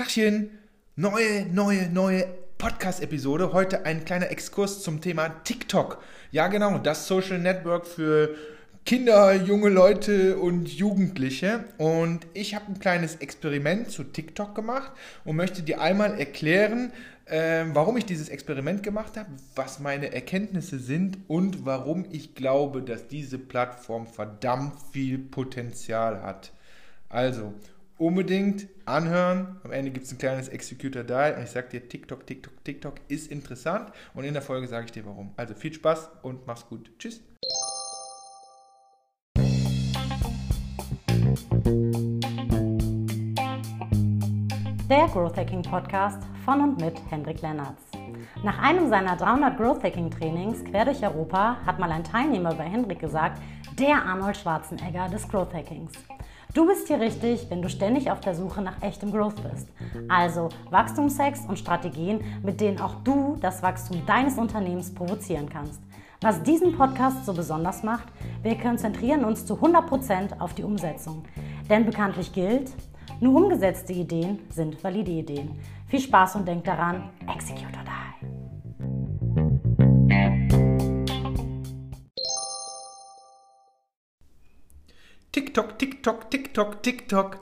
Tachchen, 0.00 0.48
neue, 0.96 1.44
neue, 1.52 1.90
neue 1.90 2.26
Podcast-Episode. 2.56 3.52
Heute 3.52 3.84
ein 3.84 4.06
kleiner 4.06 4.30
Exkurs 4.30 4.82
zum 4.82 5.02
Thema 5.02 5.28
TikTok. 5.44 6.02
Ja, 6.30 6.48
genau, 6.48 6.78
das 6.78 7.06
Social 7.06 7.38
Network 7.38 7.86
für 7.86 8.34
Kinder, 8.86 9.34
junge 9.34 9.68
Leute 9.68 10.38
und 10.38 10.70
Jugendliche. 10.70 11.64
Und 11.76 12.26
ich 12.32 12.54
habe 12.54 12.64
ein 12.68 12.78
kleines 12.78 13.16
Experiment 13.16 13.90
zu 13.90 14.04
TikTok 14.04 14.54
gemacht 14.54 14.90
und 15.26 15.36
möchte 15.36 15.60
dir 15.60 15.82
einmal 15.82 16.18
erklären, 16.18 16.94
äh, 17.26 17.66
warum 17.74 17.98
ich 17.98 18.06
dieses 18.06 18.30
Experiment 18.30 18.82
gemacht 18.82 19.18
habe, 19.18 19.28
was 19.54 19.80
meine 19.80 20.14
Erkenntnisse 20.14 20.78
sind 20.78 21.18
und 21.28 21.66
warum 21.66 22.06
ich 22.10 22.34
glaube, 22.34 22.80
dass 22.80 23.06
diese 23.06 23.38
Plattform 23.38 24.06
verdammt 24.06 24.76
viel 24.92 25.18
Potenzial 25.18 26.22
hat. 26.22 26.52
Also, 27.10 27.52
unbedingt 28.00 28.66
anhören. 28.86 29.60
Am 29.62 29.72
Ende 29.72 29.90
gibt 29.90 30.06
es 30.06 30.12
ein 30.12 30.18
kleines 30.18 30.48
Executor 30.48 31.04
Die 31.04 31.34
und 31.36 31.42
ich 31.42 31.50
sage 31.50 31.68
dir, 31.68 31.86
TikTok, 31.86 32.26
TikTok, 32.26 32.64
TikTok 32.64 32.94
ist 33.08 33.30
interessant 33.30 33.92
und 34.14 34.24
in 34.24 34.32
der 34.32 34.42
Folge 34.42 34.66
sage 34.66 34.86
ich 34.86 34.92
dir 34.92 35.04
warum. 35.04 35.32
Also 35.36 35.54
viel 35.54 35.72
Spaß 35.72 36.10
und 36.22 36.46
mach's 36.46 36.66
gut. 36.66 36.90
Tschüss. 36.98 37.20
Der 44.88 45.06
Growth 45.06 45.36
Hacking 45.36 45.62
Podcast 45.62 46.22
von 46.44 46.62
und 46.62 46.80
mit 46.80 46.98
Hendrik 47.10 47.42
Lennertz. 47.42 47.82
Nach 48.42 48.58
einem 48.60 48.88
seiner 48.88 49.14
300 49.16 49.58
Growth 49.58 49.84
Hacking 49.84 50.10
Trainings 50.10 50.64
quer 50.64 50.86
durch 50.86 51.02
Europa 51.02 51.58
hat 51.66 51.78
mal 51.78 51.92
ein 51.92 52.02
Teilnehmer 52.02 52.54
bei 52.54 52.64
Hendrik 52.64 52.98
gesagt, 52.98 53.42
der 53.78 54.02
Arnold 54.02 54.38
Schwarzenegger 54.38 55.08
des 55.10 55.28
Growth 55.28 55.52
Hackings. 55.52 55.92
Du 56.52 56.66
bist 56.66 56.88
hier 56.88 56.98
richtig, 56.98 57.46
wenn 57.48 57.62
du 57.62 57.68
ständig 57.68 58.10
auf 58.10 58.20
der 58.20 58.34
Suche 58.34 58.60
nach 58.60 58.82
echtem 58.82 59.12
Growth 59.12 59.40
bist. 59.52 59.68
Also 60.08 60.48
Wachstumshacks 60.70 61.42
und 61.46 61.60
Strategien, 61.60 62.24
mit 62.42 62.60
denen 62.60 62.80
auch 62.80 62.96
du 63.04 63.36
das 63.40 63.62
Wachstum 63.62 64.04
deines 64.04 64.36
Unternehmens 64.36 64.92
provozieren 64.92 65.48
kannst. 65.48 65.80
Was 66.20 66.42
diesen 66.42 66.76
Podcast 66.76 67.24
so 67.24 67.32
besonders 67.34 67.84
macht, 67.84 68.08
wir 68.42 68.58
konzentrieren 68.58 69.24
uns 69.24 69.46
zu 69.46 69.54
100% 69.54 70.40
auf 70.40 70.52
die 70.54 70.64
Umsetzung. 70.64 71.24
Denn 71.68 71.86
bekanntlich 71.86 72.32
gilt, 72.32 72.72
nur 73.20 73.36
umgesetzte 73.36 73.92
Ideen 73.92 74.40
sind 74.50 74.82
valide 74.82 75.12
Ideen. 75.12 75.52
Viel 75.86 76.00
Spaß 76.00 76.34
und 76.36 76.48
denk 76.48 76.64
daran, 76.64 77.10
execute 77.32 77.79
TikTok, 86.50 86.82
TikTok. 86.82 87.38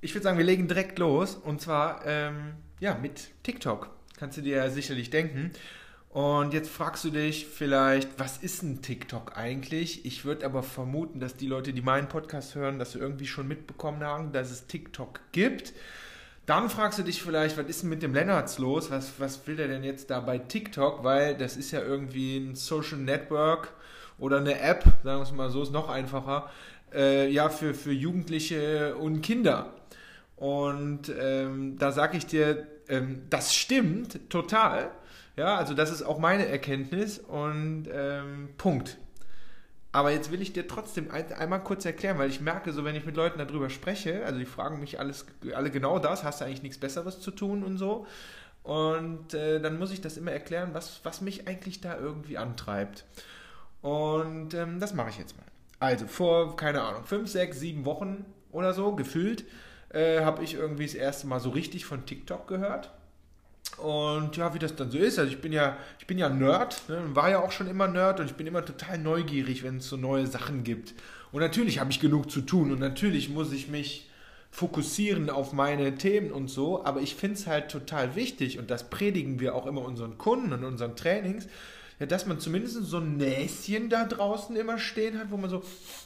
Ich 0.00 0.12
würde 0.16 0.24
sagen, 0.24 0.36
wir 0.36 0.44
legen 0.44 0.66
direkt 0.66 0.98
los. 0.98 1.36
Und 1.36 1.60
zwar, 1.60 2.04
ähm, 2.04 2.54
ja, 2.80 2.96
mit 2.96 3.28
TikTok. 3.44 3.88
Kannst 4.18 4.36
du 4.36 4.42
dir 4.42 4.56
ja 4.56 4.68
sicherlich 4.68 5.10
denken. 5.10 5.52
Und 6.08 6.52
jetzt 6.54 6.70
fragst 6.70 7.04
du 7.04 7.10
dich 7.10 7.46
vielleicht, 7.46 8.18
was 8.18 8.38
ist 8.38 8.64
ein 8.64 8.82
TikTok 8.82 9.36
eigentlich? 9.36 10.04
Ich 10.04 10.24
würde 10.24 10.44
aber 10.44 10.64
vermuten, 10.64 11.20
dass 11.20 11.36
die 11.36 11.46
Leute, 11.46 11.72
die 11.72 11.82
meinen 11.82 12.08
Podcast 12.08 12.56
hören, 12.56 12.80
das 12.80 12.96
irgendwie 12.96 13.28
schon 13.28 13.46
mitbekommen 13.46 14.02
haben, 14.02 14.32
dass 14.32 14.50
es 14.50 14.66
TikTok 14.66 15.20
gibt. 15.30 15.72
Dann 16.46 16.70
fragst 16.70 16.98
du 16.98 17.04
dich 17.04 17.22
vielleicht, 17.22 17.56
was 17.56 17.66
ist 17.66 17.82
denn 17.82 17.90
mit 17.90 18.02
dem 18.02 18.12
Lennarts 18.12 18.58
los? 18.58 18.90
Was, 18.90 19.12
was 19.20 19.46
will 19.46 19.54
der 19.54 19.68
denn 19.68 19.84
jetzt 19.84 20.10
da 20.10 20.18
bei 20.18 20.38
TikTok? 20.38 21.04
Weil 21.04 21.36
das 21.36 21.56
ist 21.56 21.70
ja 21.70 21.80
irgendwie 21.80 22.38
ein 22.38 22.56
Social 22.56 22.98
Network 22.98 23.72
oder 24.18 24.38
eine 24.38 24.60
App, 24.60 24.84
sagen 25.02 25.20
wir 25.20 25.22
es 25.22 25.32
mal 25.32 25.50
so, 25.50 25.62
ist 25.62 25.72
noch 25.72 25.88
einfacher, 25.88 26.50
äh, 26.94 27.28
ja, 27.28 27.48
für, 27.48 27.74
für 27.74 27.92
Jugendliche 27.92 28.96
und 28.96 29.22
Kinder. 29.22 29.74
Und 30.36 31.12
ähm, 31.18 31.78
da 31.78 31.92
sage 31.92 32.16
ich 32.16 32.26
dir, 32.26 32.66
ähm, 32.88 33.22
das 33.30 33.54
stimmt 33.54 34.30
total. 34.30 34.90
Ja, 35.36 35.56
also 35.56 35.74
das 35.74 35.90
ist 35.90 36.02
auch 36.02 36.18
meine 36.18 36.46
Erkenntnis 36.46 37.18
und 37.18 37.88
ähm, 37.92 38.50
Punkt. 38.56 38.98
Aber 39.90 40.10
jetzt 40.10 40.32
will 40.32 40.42
ich 40.42 40.52
dir 40.52 40.66
trotzdem 40.66 41.10
ein, 41.10 41.32
einmal 41.32 41.62
kurz 41.62 41.84
erklären, 41.84 42.18
weil 42.18 42.28
ich 42.28 42.40
merke, 42.40 42.72
so 42.72 42.84
wenn 42.84 42.96
ich 42.96 43.06
mit 43.06 43.16
Leuten 43.16 43.38
darüber 43.38 43.70
spreche, 43.70 44.24
also 44.24 44.38
die 44.38 44.44
fragen 44.44 44.80
mich 44.80 44.98
alles, 44.98 45.24
alle 45.54 45.70
genau 45.70 46.00
das, 46.00 46.24
hast 46.24 46.40
du 46.40 46.44
eigentlich 46.44 46.62
nichts 46.64 46.78
Besseres 46.78 47.20
zu 47.20 47.30
tun 47.30 47.62
und 47.62 47.78
so. 47.78 48.06
Und 48.64 49.34
äh, 49.34 49.60
dann 49.60 49.78
muss 49.78 49.92
ich 49.92 50.00
das 50.00 50.16
immer 50.16 50.32
erklären, 50.32 50.70
was, 50.72 51.00
was 51.04 51.20
mich 51.20 51.46
eigentlich 51.46 51.80
da 51.80 51.96
irgendwie 51.96 52.38
antreibt. 52.38 53.04
Und 53.82 54.54
ähm, 54.54 54.80
das 54.80 54.94
mache 54.94 55.10
ich 55.10 55.18
jetzt 55.18 55.36
mal. 55.36 55.44
Also 55.84 56.06
vor, 56.06 56.56
keine 56.56 56.80
Ahnung, 56.80 57.04
fünf, 57.04 57.30
sechs, 57.30 57.60
sieben 57.60 57.84
Wochen 57.84 58.24
oder 58.52 58.72
so, 58.72 58.94
gefühlt, 58.94 59.44
äh, 59.90 60.22
habe 60.22 60.42
ich 60.42 60.54
irgendwie 60.54 60.86
das 60.86 60.94
erste 60.94 61.26
Mal 61.26 61.40
so 61.40 61.50
richtig 61.50 61.84
von 61.84 62.06
TikTok 62.06 62.48
gehört. 62.48 62.90
Und 63.76 64.36
ja, 64.36 64.54
wie 64.54 64.58
das 64.58 64.76
dann 64.76 64.90
so 64.90 64.98
ist, 64.98 65.18
also 65.18 65.30
ich 65.30 65.40
bin 65.40 65.52
ja, 65.52 65.76
ich 65.98 66.06
bin 66.06 66.16
ja 66.16 66.28
Nerd, 66.28 66.88
ne, 66.88 67.02
war 67.08 67.28
ja 67.28 67.40
auch 67.40 67.52
schon 67.52 67.66
immer 67.66 67.86
Nerd 67.86 68.20
und 68.20 68.26
ich 68.26 68.34
bin 68.34 68.46
immer 68.46 68.64
total 68.64 68.98
neugierig, 68.98 69.62
wenn 69.62 69.76
es 69.76 69.88
so 69.88 69.96
neue 69.96 70.26
Sachen 70.26 70.64
gibt. 70.64 70.94
Und 71.32 71.40
natürlich 71.40 71.80
habe 71.80 71.90
ich 71.90 72.00
genug 72.00 72.30
zu 72.30 72.40
tun 72.40 72.72
und 72.72 72.78
natürlich 72.78 73.28
muss 73.28 73.52
ich 73.52 73.68
mich 73.68 74.08
fokussieren 74.50 75.28
auf 75.28 75.52
meine 75.52 75.96
Themen 75.96 76.30
und 76.30 76.48
so, 76.48 76.84
aber 76.84 77.00
ich 77.00 77.16
finde 77.16 77.34
es 77.34 77.46
halt 77.46 77.70
total 77.70 78.14
wichtig 78.14 78.58
und 78.58 78.70
das 78.70 78.88
predigen 78.88 79.40
wir 79.40 79.54
auch 79.54 79.66
immer 79.66 79.82
unseren 79.82 80.16
Kunden 80.16 80.52
und 80.52 80.64
unseren 80.64 80.94
Trainings, 80.94 81.48
ja, 82.00 82.06
dass 82.06 82.26
man 82.26 82.40
zumindest 82.40 82.82
so 82.84 82.98
ein 82.98 83.16
Näschen 83.16 83.88
da 83.88 84.04
draußen 84.04 84.54
immer 84.56 84.78
stehen 84.78 85.18
hat, 85.18 85.30
wo 85.30 85.36
man 85.36 85.50
so, 85.50 85.62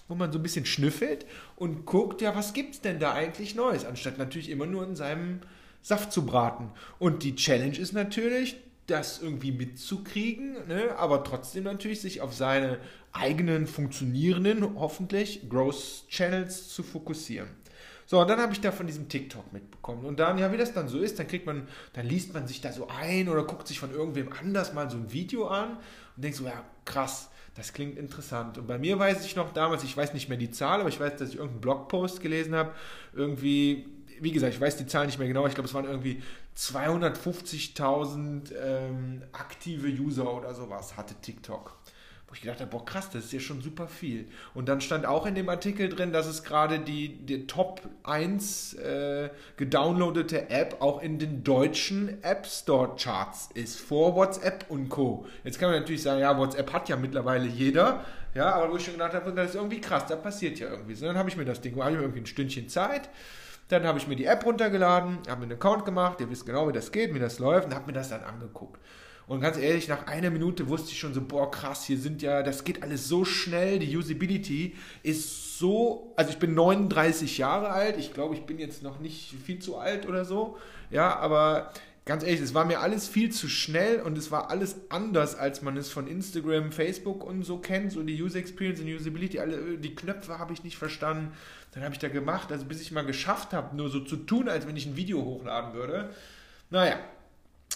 wo 0.07 0.15
man 0.15 0.33
so 0.33 0.39
ein 0.39 0.43
bisschen 0.43 0.67
schnüffelt 0.67 1.27
und 1.57 1.87
guckt, 1.87 2.21
ja, 2.21 2.35
was 2.35 2.53
gibt's 2.53 2.81
denn 2.81 2.99
da 2.99 3.15
eigentlich 3.15 3.55
Neues, 3.55 3.85
anstatt 3.85 4.19
natürlich 4.19 4.51
immer 4.51 4.67
nur 4.67 4.85
in 4.85 4.97
seinem 4.97 5.41
Saft 5.83 6.13
zu 6.13 6.27
braten. 6.27 6.71
Und 6.99 7.23
die 7.23 7.37
Challenge 7.37 7.79
ist 7.79 7.93
natürlich, 7.93 8.57
das 8.89 9.21
irgendwie 9.21 9.53
mitzukriegen, 9.53 10.67
ne? 10.67 10.97
aber 10.97 11.23
trotzdem 11.23 11.65
natürlich 11.65 12.01
sich 12.01 12.21
auf 12.23 12.35
seine 12.35 12.79
eigenen 13.13 13.67
funktionierenden, 13.67 14.77
hoffentlich, 14.77 15.49
Growth 15.49 16.05
Channels 16.09 16.69
zu 16.69 16.83
fokussieren. 16.83 17.49
So, 18.11 18.19
und 18.23 18.31
dann 18.31 18.41
habe 18.41 18.55
ich 18.55 18.63
da 18.63 18.73
von 18.73 18.87
diesem 18.87 19.11
TikTok 19.11 19.53
mitbekommen. 19.53 20.07
Und 20.07 20.19
dann, 20.19 20.39
ja, 20.39 20.51
wie 20.51 20.57
das 20.57 20.73
dann 20.73 20.89
so 20.89 20.99
ist, 20.99 21.19
dann 21.19 21.29
kriegt 21.29 21.45
man, 21.45 21.69
dann 21.93 22.07
liest 22.07 22.33
man 22.33 22.47
sich 22.47 22.63
da 22.63 22.73
so 22.73 22.89
ein 22.89 23.29
oder 23.29 23.45
guckt 23.45 23.69
sich 23.69 23.79
von 23.79 23.93
irgendwem 23.93 24.33
anders 24.33 24.73
mal 24.73 24.89
so 24.89 24.97
ein 24.97 25.13
Video 25.13 25.47
an 25.47 25.77
und 26.17 26.25
denkt 26.25 26.39
so, 26.39 26.45
ja, 26.45 26.65
krass, 26.87 27.29
das 27.55 27.75
klingt 27.75 27.99
interessant. 27.99 28.57
Und 28.57 28.67
bei 28.67 28.79
mir 28.79 28.99
weiß 28.99 29.27
ich 29.27 29.37
noch 29.37 29.53
damals, 29.53 29.85
ich 29.85 29.95
weiß 29.95 30.15
nicht 30.15 30.31
mehr 30.31 30.39
die 30.39 30.51
Zahl, 30.51 30.81
aber 30.81 30.89
ich 30.89 30.99
weiß, 30.99 31.17
dass 31.17 31.29
ich 31.29 31.35
irgendeinen 31.35 31.61
Blogpost 31.61 32.23
gelesen 32.23 32.55
habe, 32.55 32.73
irgendwie 33.13 33.85
wie 34.21 34.33
gesagt, 34.33 34.55
ich 34.55 34.61
weiß 34.61 34.77
die 34.77 34.87
Zahl 34.87 35.07
nicht 35.07 35.19
mehr 35.19 35.29
genau, 35.29 35.47
ich 35.47 35.55
glaube, 35.55 35.69
es 35.69 35.75
waren 35.75 35.85
irgendwie 35.85 36.21
250.000 36.57 38.53
ähm, 38.55 39.23
aktive 39.33 39.87
User 39.87 40.33
oder 40.35 40.55
sowas 40.55 40.97
hatte 40.97 41.15
TikTok. 41.15 41.78
Wo 42.29 42.35
ich 42.35 42.43
gedacht 42.43 42.61
habe, 42.61 42.71
boah, 42.71 42.85
krass, 42.85 43.09
das 43.09 43.25
ist 43.25 43.33
ja 43.33 43.41
schon 43.41 43.63
super 43.63 43.89
viel. 43.89 44.29
Und 44.53 44.69
dann 44.69 44.83
stand 44.83 45.07
auch 45.07 45.25
in 45.25 45.35
dem 45.35 45.49
Artikel 45.49 45.89
drin, 45.89 46.13
dass 46.13 46.27
es 46.27 46.45
gerade 46.45 46.79
die, 46.79 47.17
die 47.25 47.47
Top 47.47 47.81
1 48.03 48.75
äh, 48.75 49.31
gedownloadete 49.57 50.51
App 50.51 50.77
auch 50.81 51.03
in 51.03 51.19
den 51.19 51.43
deutschen 51.43 52.23
App 52.23 52.47
Store 52.47 52.97
Charts 52.97 53.49
ist, 53.55 53.81
vor 53.81 54.15
WhatsApp 54.15 54.67
und 54.69 54.91
Co. 54.91 55.27
Jetzt 55.43 55.59
kann 55.59 55.71
man 55.71 55.81
natürlich 55.81 56.03
sagen, 56.03 56.21
ja, 56.21 56.37
WhatsApp 56.37 56.71
hat 56.75 56.91
ja 56.91 56.97
mittlerweile 56.97 57.47
jeder, 57.47 58.05
ja, 58.35 58.53
aber 58.53 58.71
wo 58.71 58.77
ich 58.77 58.85
schon 58.85 58.95
gedacht 58.95 59.15
habe, 59.15 59.33
das 59.33 59.51
ist 59.51 59.55
irgendwie 59.57 59.81
krass, 59.81 60.05
da 60.07 60.17
passiert 60.17 60.59
ja 60.59 60.69
irgendwie. 60.69 60.95
So, 60.95 61.07
dann 61.07 61.17
habe 61.17 61.31
ich 61.31 61.37
mir 61.39 61.47
das 61.47 61.63
Ding, 61.63 61.81
habe 61.81 61.93
ich 61.93 61.97
mir 61.97 62.03
irgendwie 62.03 62.21
ein 62.21 62.27
Stündchen 62.27 62.69
Zeit 62.69 63.09
dann 63.69 63.87
habe 63.87 63.99
ich 63.99 64.09
mir 64.09 64.17
die 64.17 64.25
App 64.25 64.45
runtergeladen, 64.45 65.19
habe 65.29 65.41
mir 65.41 65.45
einen 65.45 65.53
Account 65.53 65.85
gemacht, 65.85 66.21
ihr 66.21 66.31
wisst 66.31 66.47
genau, 66.47 66.69
wie 66.69 66.73
das 66.73 66.91
geht, 66.91 67.15
wie 67.15 67.19
das 67.19 67.39
läuft 67.39 67.67
und 67.67 67.75
habe 67.75 67.87
mir 67.87 67.93
das 67.93 68.09
dann 68.09 68.25
angeguckt. 68.25 68.81
Und 69.29 69.43
ganz 69.43 69.59
ehrlich, 69.59 69.89
nach 69.89 70.07
einer 70.07 70.31
Minute 70.31 70.69
wusste 70.69 70.91
ich 70.91 70.99
schon 70.99 71.13
so, 71.13 71.21
boah, 71.21 71.51
krass, 71.51 71.85
hier 71.85 71.99
sind 71.99 72.23
ja, 72.23 72.43
das 72.43 72.65
geht 72.65 72.83
alles 72.83 73.09
so 73.09 73.27
schnell, 73.27 73.79
die 73.79 73.95
Usability 73.95 74.75
ist 75.03 75.59
so, 75.59 76.15
also 76.17 76.31
ich 76.31 76.39
bin 76.39 76.55
39 76.55 77.37
Jahre 77.37 77.69
alt, 77.69 77.99
ich 77.99 78.15
glaube, 78.15 78.35
ich 78.35 78.47
bin 78.47 78.59
jetzt 78.59 78.83
noch 78.83 79.01
nicht 79.01 79.35
viel 79.45 79.59
zu 79.59 79.77
alt 79.77 80.09
oder 80.09 80.25
so, 80.25 80.57
ja, 80.91 81.15
aber 81.15 81.73
ganz 82.07 82.25
ehrlich, 82.25 82.41
es 82.41 82.55
war 82.55 82.65
mir 82.65 82.81
alles 82.81 83.07
viel 83.07 83.31
zu 83.31 83.51
schnell 83.51 84.01
und 84.01 84.17
es 84.17 84.31
war 84.31 84.49
alles 84.49 84.77
anders, 84.89 85.35
als 85.35 85.61
man 85.61 85.77
es 85.77 85.91
von 85.91 86.07
Instagram, 86.07 86.73
Facebook 86.73 87.23
und 87.23 87.43
so 87.43 87.59
kennt, 87.59 87.93
so 87.93 88.03
die 88.03 88.23
User 88.23 88.39
Experience 88.39 88.81
und 88.81 88.89
Usability, 88.89 89.41
alle 89.41 89.77
die 89.77 89.95
Knöpfe 89.95 90.39
habe 90.39 90.55
ich 90.55 90.65
nicht 90.65 90.79
verstanden. 90.79 91.33
Dann 91.73 91.83
habe 91.83 91.93
ich 91.93 91.99
da 91.99 92.09
gemacht, 92.09 92.51
also 92.51 92.65
bis 92.65 92.81
ich 92.81 92.93
mal 92.93 93.05
geschafft 93.05 93.53
habe, 93.53 93.77
nur 93.77 93.91
so 93.91 94.01
zu 94.01 94.17
tun, 94.17 94.49
als 94.49 94.67
wenn 94.67 94.75
ich 94.75 94.87
ein 94.87 94.97
Video 94.97 95.23
hochladen 95.23 95.75
würde. 95.75 96.09
Naja, 96.71 96.99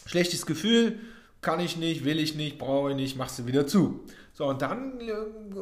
schlechtes 0.07 0.47
Gefühl, 0.47 0.99
kann 1.43 1.59
ich 1.61 1.77
nicht, 1.77 2.05
will 2.05 2.21
ich 2.21 2.37
nicht, 2.37 2.57
brauche 2.57 2.91
ich 2.91 2.97
nicht, 2.97 3.17
machst 3.17 3.41
du 3.41 3.47
wieder 3.47 3.67
zu. 3.67 4.01
So, 4.33 4.47
und 4.47 4.63
dann 4.63 5.01
äh, 5.01 5.13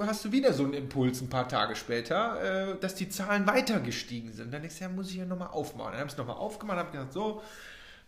hast 0.03 0.25
du 0.25 0.31
wieder 0.31 0.53
so 0.53 0.63
einen 0.63 0.75
Impuls 0.75 1.21
ein 1.23 1.31
paar 1.31 1.49
Tage 1.49 1.75
später, 1.75 2.73
äh, 2.73 2.79
dass 2.79 2.95
die 2.95 3.09
Zahlen 3.09 3.47
weiter 3.47 3.81
gestiegen 3.81 4.31
sind. 4.33 4.53
Dann 4.53 4.61
denkst 4.61 4.79
du, 4.79 4.85
ja, 4.85 4.91
muss 4.91 5.11
ich 5.11 5.17
ja 5.17 5.25
nochmal 5.25 5.49
aufmachen. 5.49 5.93
Dann 5.93 6.01
habe 6.01 6.07
ich 6.07 6.13
es 6.13 6.19
nochmal 6.19 6.37
aufgemacht 6.37 6.77
und 6.77 6.85
habe 6.85 6.93
gesagt, 6.93 7.13
so, 7.15 7.43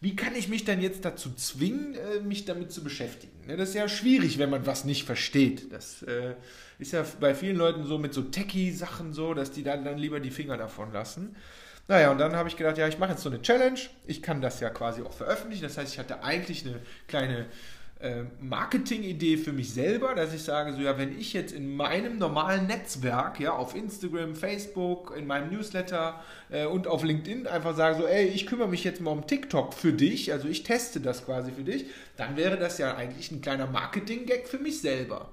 wie 0.01 0.15
kann 0.15 0.35
ich 0.35 0.49
mich 0.49 0.65
dann 0.65 0.81
jetzt 0.81 1.05
dazu 1.05 1.33
zwingen, 1.35 1.95
äh, 1.95 2.21
mich 2.21 2.45
damit 2.45 2.71
zu 2.73 2.85
beschäftigen? 2.85 3.33
Ne, 3.47 3.57
das 3.57 3.71
ist 3.71 3.75
ja 3.75 3.89
schwierig, 3.89 4.39
wenn 4.39 4.51
man 4.51 4.67
was 4.67 4.85
nicht 4.85 5.05
versteht. 5.05 5.73
Das 5.73 6.05
ist 6.79 6.93
ja 6.93 7.05
bei 7.21 7.35
vielen 7.35 7.57
Leuten 7.57 7.87
so 7.87 7.99
mit 7.99 8.13
so 8.13 8.21
Techie-Sachen 8.23 9.15
so, 9.15 9.33
dass 9.33 9.51
die 9.51 9.63
dann, 9.63 9.85
dann 9.85 9.97
lieber 9.97 10.21
die 10.21 10.31
Finger 10.31 10.59
davon 10.59 10.93
lassen. 10.93 11.35
Naja, 11.89 12.11
und 12.11 12.19
dann 12.19 12.37
habe 12.37 12.49
ich 12.49 12.57
gedacht, 12.57 12.79
ja, 12.79 12.89
ich 12.89 12.99
mache 12.99 13.13
jetzt 13.13 13.23
so 13.23 13.29
eine 13.29 13.43
Challenge. 13.43 13.79
Ich 14.07 14.23
kann 14.23 14.41
das 14.41 14.61
ja 14.61 14.71
quasi 14.71 15.03
auch 15.03 15.13
veröffentlichen. 15.13 15.65
Das 15.65 15.77
heißt, 15.77 15.93
ich 15.93 15.99
hatte 15.99 16.23
eigentlich 16.23 16.65
eine 16.65 16.81
kleine 17.09 17.47
äh, 18.03 18.25
Marketing-Idee 18.41 19.37
für 19.37 19.53
mich 19.53 19.73
selber, 19.73 20.15
dass 20.15 20.35
ich 20.35 20.43
sage, 20.43 20.73
so 20.73 20.81
ja, 20.81 20.99
wenn 20.99 21.19
ich 21.19 21.33
jetzt 21.33 21.53
in 21.53 21.77
meinem 21.77 22.19
normalen 22.19 22.67
Netzwerk, 22.67 23.39
ja, 23.39 23.53
auf 23.53 23.77
Instagram, 23.77 24.35
Facebook, 24.35 25.15
in 25.17 25.27
meinem 25.27 25.53
Newsletter 25.53 26.21
äh, 26.51 26.67
und 26.67 26.87
auf 26.87 27.05
LinkedIn 27.05 27.47
einfach 27.47 27.77
sage, 27.77 27.99
so, 27.99 28.07
ey, 28.07 28.27
ich 28.27 28.47
kümmere 28.47 28.69
mich 28.69 28.83
jetzt 28.85 29.01
mal 29.01 29.13
um 29.13 29.27
TikTok 29.27 29.73
für 29.73 29.93
dich, 29.93 30.33
also 30.33 30.49
ich 30.49 30.65
teste 30.65 31.01
das 31.01 31.25
quasi 31.25 31.53
für 31.53 31.63
dich, 31.63 31.87
dann 32.17 32.37
wäre 32.37 32.57
das 32.57 32.79
ja 32.79 32.97
eigentlich 32.97 33.31
ein 33.31 33.41
kleiner 33.41 33.69
Marketing-Gag 33.69 34.49
für 34.49 34.59
mich 34.59 34.81
selber. 34.81 35.31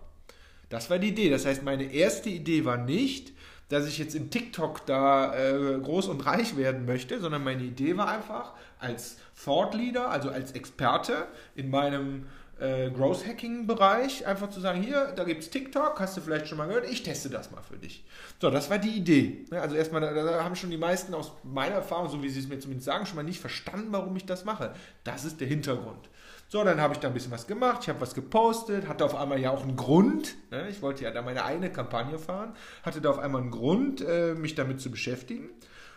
Das 0.69 0.91
war 0.91 0.99
die 0.99 1.09
Idee. 1.09 1.31
Das 1.31 1.45
heißt, 1.45 1.63
meine 1.63 1.91
erste 1.91 2.29
Idee 2.29 2.65
war 2.65 2.77
nicht, 2.77 3.33
dass 3.69 3.88
ich 3.88 3.98
jetzt 3.98 4.16
im 4.16 4.30
TikTok 4.30 4.86
da 4.86 5.36
äh, 5.36 5.80
groß 5.80 6.07
und 6.07 6.25
reich 6.25 6.57
werden 6.57 6.86
möchte, 6.86 7.19
sondern 7.19 7.44
meine 7.44 7.63
Idee 7.63 7.95
war 7.98 8.10
einfach 8.10 8.54
als 8.80 9.18
Thought 9.44 9.75
Leader, 9.75 10.10
also 10.10 10.30
als 10.30 10.51
Experte 10.51 11.27
in 11.56 11.69
meinem 11.69 12.25
äh, 12.60 12.89
Growth 12.89 13.25
Hacking 13.25 13.68
Bereich, 13.68 14.25
einfach 14.25 14.50
zu 14.50 14.60
sagen, 14.60 14.81
hier, 14.81 15.13
da 15.16 15.24
gibt 15.24 15.44
es 15.44 15.50
TikTok, 15.50 16.00
hast 16.00 16.18
du 16.18 16.21
vielleicht 16.21 16.48
schon 16.48 16.57
mal 16.57 16.68
gehört, 16.68 16.89
ich 16.89 17.04
teste 17.04 17.30
das 17.30 17.51
mal 17.51 17.62
für 17.62 17.77
dich. 17.77 18.04
So, 18.42 18.50
das 18.50 18.69
war 18.69 18.77
die 18.77 18.89
Idee. 18.89 19.45
Also 19.51 19.75
erstmal, 19.75 20.01
da, 20.01 20.44
haben 20.44 20.56
schon 20.56 20.69
die 20.69 20.77
meisten 20.77 21.13
aus 21.13 21.31
meiner 21.44 21.75
Erfahrung, 21.75 22.10
so 22.10 22.21
wie 22.21 22.30
sie 22.30 22.39
es 22.39 22.48
mir 22.48 22.60
zumindest 22.60 22.86
sagen, 22.86 23.06
schon 23.06 23.16
mal 23.16 23.24
nicht 23.24 23.39
verstanden, 23.39 23.88
warum 23.92 24.16
ich 24.16 24.25
das 24.25 24.45
mache. 24.45 24.74
Das 25.04 25.25
ist 25.25 25.39
der 25.39 25.48
Hintergrund. 25.48 26.10
So, 26.51 26.63
dann 26.63 26.81
habe 26.81 26.95
ich 26.95 26.99
da 26.99 27.09
ein 27.09 27.13
bisschen 27.13 27.31
was 27.31 27.45
gemacht, 27.45 27.81
ich 27.83 27.89
habe 27.89 28.01
was 28.01 28.15
gepostet, 28.15 28.87
hatte 28.87 29.05
auf 29.05 29.13
einmal 29.15 29.39
ja 29.39 29.51
auch 29.51 29.61
einen 29.61 29.75
Grund, 29.75 30.35
ne? 30.49 30.67
ich 30.67 30.81
wollte 30.81 31.03
ja 31.03 31.11
da 31.11 31.21
meine 31.21 31.45
eigene 31.45 31.71
Kampagne 31.71 32.17
fahren, 32.17 32.53
hatte 32.81 33.01
da 33.01 33.11
auf 33.11 33.19
einmal 33.19 33.41
einen 33.41 33.51
Grund, 33.51 34.01
äh, 34.01 34.33
mich 34.33 34.55
damit 34.55 34.81
zu 34.81 34.89
beschäftigen 34.89 35.51